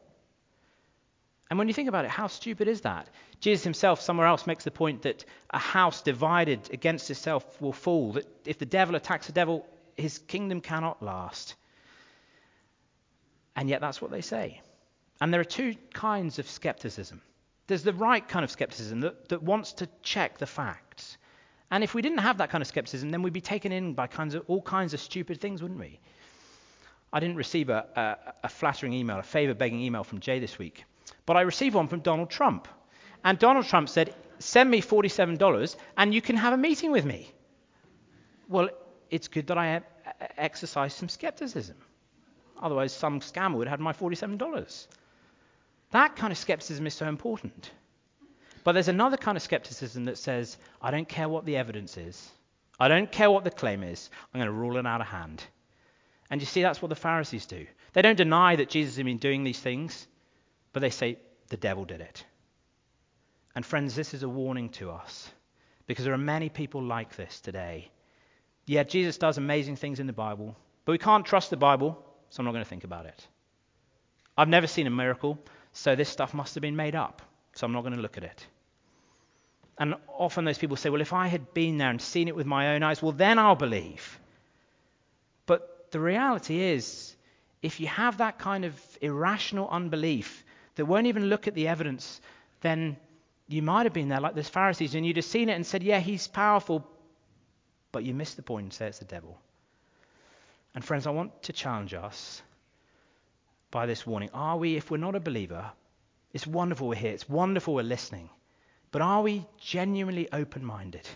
And 1.49 1.57
when 1.57 1.67
you 1.67 1.73
think 1.73 1.89
about 1.89 2.05
it, 2.05 2.11
how 2.11 2.27
stupid 2.27 2.67
is 2.67 2.81
that? 2.81 3.07
Jesus 3.39 3.63
himself, 3.63 4.01
somewhere 4.01 4.27
else, 4.27 4.45
makes 4.45 4.63
the 4.63 4.71
point 4.71 5.01
that 5.01 5.25
a 5.49 5.57
house 5.57 6.01
divided 6.01 6.69
against 6.71 7.09
itself 7.09 7.59
will 7.59 7.73
fall. 7.73 8.13
That 8.13 8.27
if 8.45 8.59
the 8.59 8.65
devil 8.65 8.95
attacks 8.95 9.27
the 9.27 9.33
devil, 9.33 9.65
his 9.97 10.19
kingdom 10.19 10.61
cannot 10.61 11.01
last. 11.01 11.55
And 13.55 13.67
yet, 13.67 13.81
that's 13.81 14.01
what 14.01 14.11
they 14.11 14.21
say. 14.21 14.61
And 15.19 15.33
there 15.33 15.41
are 15.41 15.45
two 15.45 15.75
kinds 15.93 16.39
of 16.39 16.47
skepticism. 16.47 17.21
There's 17.67 17.83
the 17.83 17.93
right 17.93 18.25
kind 18.27 18.43
of 18.43 18.51
skepticism 18.51 19.01
that, 19.01 19.29
that 19.29 19.43
wants 19.43 19.73
to 19.73 19.89
check 20.01 20.37
the 20.37 20.45
facts. 20.45 21.17
And 21.71 21.83
if 21.83 21.93
we 21.93 22.01
didn't 22.01 22.19
have 22.19 22.37
that 22.39 22.49
kind 22.49 22.61
of 22.61 22.67
skepticism, 22.67 23.11
then 23.11 23.21
we'd 23.21 23.33
be 23.33 23.41
taken 23.41 23.71
in 23.71 23.93
by 23.93 24.07
kinds 24.07 24.35
of, 24.35 24.43
all 24.47 24.61
kinds 24.61 24.93
of 24.93 24.99
stupid 24.99 25.39
things, 25.41 25.61
wouldn't 25.61 25.79
we? 25.79 25.99
I 27.11 27.19
didn't 27.19 27.35
receive 27.35 27.69
a, 27.69 27.85
a, 27.95 28.45
a 28.45 28.49
flattering 28.49 28.93
email, 28.93 29.19
a 29.19 29.23
favor 29.23 29.53
begging 29.53 29.81
email 29.81 30.03
from 30.03 30.19
Jay 30.19 30.39
this 30.39 30.57
week, 30.57 30.85
but 31.25 31.37
I 31.37 31.41
received 31.41 31.75
one 31.75 31.87
from 31.87 31.99
Donald 31.99 32.29
Trump. 32.29 32.67
And 33.23 33.37
Donald 33.37 33.65
Trump 33.65 33.89
said, 33.89 34.13
Send 34.39 34.71
me 34.71 34.81
$47 34.81 35.75
and 35.97 36.13
you 36.13 36.21
can 36.21 36.37
have 36.37 36.53
a 36.53 36.57
meeting 36.57 36.91
with 36.91 37.05
me. 37.05 37.29
Well, 38.47 38.69
it's 39.09 39.27
good 39.27 39.47
that 39.47 39.57
I 39.57 39.75
uh, 39.77 39.81
exercise 40.37 40.93
some 40.93 41.09
skepticism. 41.09 41.75
Otherwise, 42.61 42.93
some 42.93 43.19
scammer 43.19 43.55
would 43.55 43.67
have 43.67 43.79
had 43.79 43.83
my 43.83 43.93
$47. 43.93 44.87
That 45.91 46.15
kind 46.15 46.31
of 46.31 46.37
skepticism 46.37 46.87
is 46.87 46.93
so 46.93 47.07
important. 47.07 47.71
But 48.63 48.73
there's 48.73 48.87
another 48.87 49.17
kind 49.17 49.35
of 49.37 49.41
skepticism 49.41 50.05
that 50.05 50.17
says, 50.17 50.57
I 50.81 50.91
don't 50.91 51.07
care 51.07 51.29
what 51.29 51.45
the 51.45 51.57
evidence 51.57 51.97
is. 51.97 52.29
I 52.79 52.87
don't 52.87 53.11
care 53.11 53.31
what 53.31 53.43
the 53.43 53.51
claim 53.51 53.83
is. 53.83 54.09
I'm 54.33 54.39
going 54.39 54.51
to 54.51 54.57
rule 54.57 54.77
it 54.77 54.85
out 54.85 55.01
of 55.01 55.07
hand. 55.07 55.43
And 56.29 56.41
you 56.41 56.45
see, 56.45 56.61
that's 56.61 56.81
what 56.81 56.89
the 56.89 56.95
Pharisees 56.95 57.45
do. 57.45 57.65
They 57.93 58.01
don't 58.01 58.15
deny 58.15 58.55
that 58.55 58.69
Jesus 58.69 58.95
has 58.95 59.03
been 59.03 59.17
doing 59.17 59.43
these 59.43 59.59
things, 59.59 60.07
but 60.73 60.81
they 60.81 60.89
say, 60.89 61.17
the 61.49 61.57
devil 61.57 61.85
did 61.85 62.01
it. 62.01 62.23
And 63.55 63.65
friends, 63.65 63.95
this 63.95 64.13
is 64.13 64.23
a 64.23 64.29
warning 64.29 64.69
to 64.69 64.91
us 64.91 65.29
because 65.87 66.05
there 66.05 66.13
are 66.13 66.17
many 66.17 66.49
people 66.49 66.83
like 66.83 67.15
this 67.15 67.41
today. 67.41 67.89
Yeah, 68.65 68.83
Jesus 68.83 69.17
does 69.17 69.37
amazing 69.37 69.75
things 69.75 69.99
in 69.99 70.07
the 70.07 70.13
Bible, 70.13 70.55
but 70.85 70.91
we 70.91 70.99
can't 70.99 71.25
trust 71.25 71.49
the 71.49 71.57
Bible, 71.57 72.03
so 72.29 72.41
I'm 72.41 72.45
not 72.45 72.51
going 72.51 72.63
to 72.63 72.69
think 72.69 72.83
about 72.83 73.07
it. 73.07 73.27
I've 74.37 74.47
never 74.47 74.67
seen 74.67 74.85
a 74.85 74.91
miracle, 74.91 75.39
so 75.73 75.95
this 75.95 76.09
stuff 76.09 76.33
must 76.33 76.55
have 76.55 76.61
been 76.61 76.75
made 76.75 76.95
up, 76.95 77.21
so 77.53 77.65
I'm 77.65 77.73
not 77.73 77.81
going 77.81 77.95
to 77.95 78.01
look 78.01 78.17
at 78.17 78.23
it. 78.23 78.47
And 79.79 79.95
often 80.07 80.45
those 80.45 80.57
people 80.57 80.77
say, 80.77 80.89
well, 80.89 81.01
if 81.01 81.13
I 81.13 81.27
had 81.27 81.53
been 81.53 81.77
there 81.77 81.89
and 81.89 82.01
seen 82.01 82.27
it 82.27 82.35
with 82.35 82.45
my 82.45 82.75
own 82.75 82.83
eyes, 82.83 83.01
well, 83.01 83.13
then 83.13 83.39
I'll 83.39 83.55
believe. 83.55 84.19
But 85.45 85.87
the 85.91 85.99
reality 85.99 86.61
is, 86.61 87.15
if 87.61 87.79
you 87.79 87.87
have 87.87 88.17
that 88.17 88.39
kind 88.39 88.65
of 88.65 88.73
irrational 89.01 89.67
unbelief 89.69 90.43
that 90.79 90.85
won't 90.85 91.07
even 91.07 91.25
look 91.25 91.47
at 91.47 91.53
the 91.55 91.67
evidence, 91.67 92.21
then 92.61 92.97
you 93.49 93.61
might 93.61 93.85
have 93.85 93.93
been 93.93 94.07
there 94.07 94.21
like 94.21 94.35
those 94.35 94.47
Pharisees 94.47 94.95
and 94.95 95.05
you'd 95.05 95.17
have 95.17 95.25
seen 95.25 95.49
it 95.49 95.53
and 95.53 95.65
said, 95.65 95.83
yeah, 95.83 95.99
he's 95.99 96.27
powerful, 96.27 96.87
but 97.91 98.03
you 98.03 98.13
missed 98.13 98.37
the 98.37 98.41
point 98.41 98.63
and 98.63 98.73
say 98.73 98.87
it's 98.87 98.99
the 98.99 99.05
devil. 99.05 99.37
And 100.73 100.85
friends, 100.85 101.05
I 101.05 101.11
want 101.11 101.43
to 101.43 101.53
challenge 101.53 101.93
us 101.93 102.41
by 103.71 103.87
this 103.87 104.07
warning. 104.07 104.29
Are 104.33 104.57
we, 104.57 104.77
if 104.77 104.89
we're 104.89 104.97
not 104.97 105.15
a 105.15 105.19
believer, 105.19 105.71
it's 106.31 106.47
wonderful 106.47 106.87
we're 106.87 106.95
here, 106.95 107.11
it's 107.11 107.27
wonderful 107.27 107.73
we're 107.73 107.83
listening. 107.83 108.29
But 108.91 109.01
are 109.01 109.21
we 109.21 109.45
genuinely 109.59 110.31
open 110.31 110.63
minded? 110.63 111.07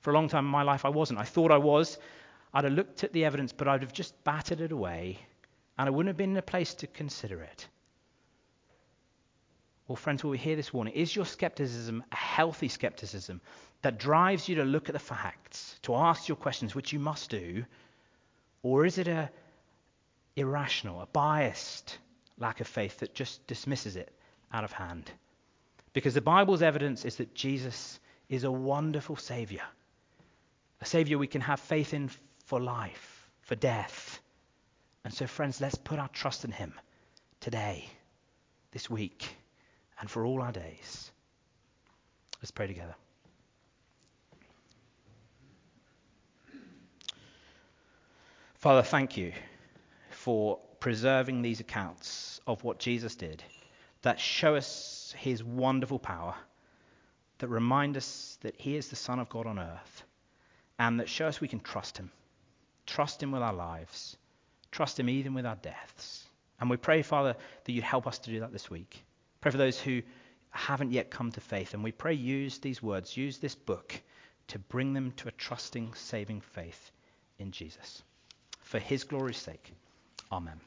For 0.00 0.10
a 0.10 0.14
long 0.14 0.28
time 0.28 0.46
in 0.46 0.50
my 0.50 0.62
life, 0.62 0.84
I 0.84 0.88
wasn't. 0.88 1.20
I 1.20 1.24
thought 1.24 1.50
I 1.50 1.58
was. 1.58 1.98
I'd 2.52 2.64
have 2.64 2.72
looked 2.72 3.04
at 3.04 3.12
the 3.12 3.24
evidence, 3.24 3.52
but 3.52 3.68
I'd 3.68 3.82
have 3.82 3.92
just 3.92 4.22
battered 4.24 4.60
it 4.60 4.72
away, 4.72 5.18
and 5.78 5.86
I 5.86 5.90
wouldn't 5.90 6.08
have 6.08 6.16
been 6.16 6.32
in 6.32 6.36
a 6.36 6.42
place 6.42 6.74
to 6.74 6.86
consider 6.86 7.42
it. 7.42 7.68
Well, 9.88 9.96
friends, 9.96 10.24
will 10.24 10.32
we 10.32 10.38
hear 10.38 10.56
this 10.56 10.72
warning? 10.72 10.94
Is 10.94 11.14
your 11.14 11.24
skepticism 11.24 12.02
a 12.10 12.16
healthy 12.16 12.68
skepticism 12.68 13.40
that 13.82 13.98
drives 13.98 14.48
you 14.48 14.56
to 14.56 14.64
look 14.64 14.88
at 14.88 14.94
the 14.94 14.98
facts, 14.98 15.78
to 15.82 15.94
ask 15.94 16.26
your 16.26 16.36
questions, 16.36 16.74
which 16.74 16.92
you 16.92 16.98
must 16.98 17.30
do? 17.30 17.64
Or 18.62 18.84
is 18.84 18.98
it 18.98 19.06
a 19.06 19.30
irrational, 20.34 21.00
a 21.00 21.06
biased 21.06 21.98
lack 22.36 22.60
of 22.60 22.66
faith 22.66 22.98
that 22.98 23.14
just 23.14 23.46
dismisses 23.46 23.94
it 23.94 24.12
out 24.52 24.64
of 24.64 24.72
hand? 24.72 25.08
Because 25.92 26.14
the 26.14 26.20
Bible's 26.20 26.62
evidence 26.62 27.04
is 27.04 27.16
that 27.16 27.34
Jesus 27.34 28.00
is 28.28 28.42
a 28.42 28.50
wonderful 28.50 29.16
Savior, 29.16 29.62
a 30.80 30.84
Savior 30.84 31.16
we 31.16 31.28
can 31.28 31.40
have 31.42 31.60
faith 31.60 31.94
in 31.94 32.10
for 32.44 32.60
life, 32.60 33.28
for 33.42 33.54
death. 33.54 34.20
And 35.04 35.14
so, 35.14 35.28
friends, 35.28 35.60
let's 35.60 35.76
put 35.76 36.00
our 36.00 36.08
trust 36.08 36.44
in 36.44 36.50
Him 36.50 36.74
today, 37.40 37.88
this 38.72 38.90
week, 38.90 39.36
and 40.00 40.10
for 40.10 40.24
all 40.24 40.42
our 40.42 40.52
days. 40.52 41.10
Let's 42.40 42.50
pray 42.50 42.66
together. 42.66 42.94
Father, 48.54 48.82
thank 48.82 49.16
you 49.16 49.32
for 50.10 50.58
preserving 50.80 51.42
these 51.42 51.60
accounts 51.60 52.40
of 52.46 52.64
what 52.64 52.78
Jesus 52.78 53.14
did 53.14 53.42
that 54.02 54.20
show 54.20 54.54
us 54.54 55.14
his 55.18 55.42
wonderful 55.42 55.98
power, 55.98 56.34
that 57.38 57.48
remind 57.48 57.96
us 57.96 58.38
that 58.42 58.54
he 58.58 58.76
is 58.76 58.88
the 58.88 58.96
Son 58.96 59.18
of 59.18 59.28
God 59.28 59.46
on 59.46 59.58
earth, 59.58 60.04
and 60.78 61.00
that 61.00 61.08
show 61.08 61.26
us 61.26 61.40
we 61.40 61.48
can 61.48 61.60
trust 61.60 61.98
him. 61.98 62.10
Trust 62.86 63.22
him 63.22 63.32
with 63.32 63.42
our 63.42 63.52
lives. 63.52 64.16
Trust 64.70 64.98
him 65.00 65.08
even 65.08 65.34
with 65.34 65.46
our 65.46 65.56
deaths. 65.56 66.24
And 66.60 66.70
we 66.70 66.76
pray, 66.76 67.02
Father, 67.02 67.36
that 67.64 67.72
you'd 67.72 67.84
help 67.84 68.06
us 68.06 68.18
to 68.20 68.30
do 68.30 68.40
that 68.40 68.52
this 68.52 68.70
week. 68.70 69.02
Pray 69.46 69.52
for 69.52 69.58
those 69.58 69.78
who 69.78 70.02
haven't 70.50 70.90
yet 70.90 71.08
come 71.08 71.30
to 71.30 71.40
faith. 71.40 71.72
And 71.72 71.84
we 71.84 71.92
pray, 71.92 72.14
use 72.14 72.58
these 72.58 72.82
words, 72.82 73.16
use 73.16 73.38
this 73.38 73.54
book 73.54 73.94
to 74.48 74.58
bring 74.58 74.92
them 74.92 75.12
to 75.18 75.28
a 75.28 75.30
trusting, 75.30 75.94
saving 75.94 76.40
faith 76.40 76.90
in 77.38 77.52
Jesus. 77.52 78.02
For 78.62 78.80
his 78.80 79.04
glory's 79.04 79.36
sake. 79.36 79.72
Amen. 80.32 80.58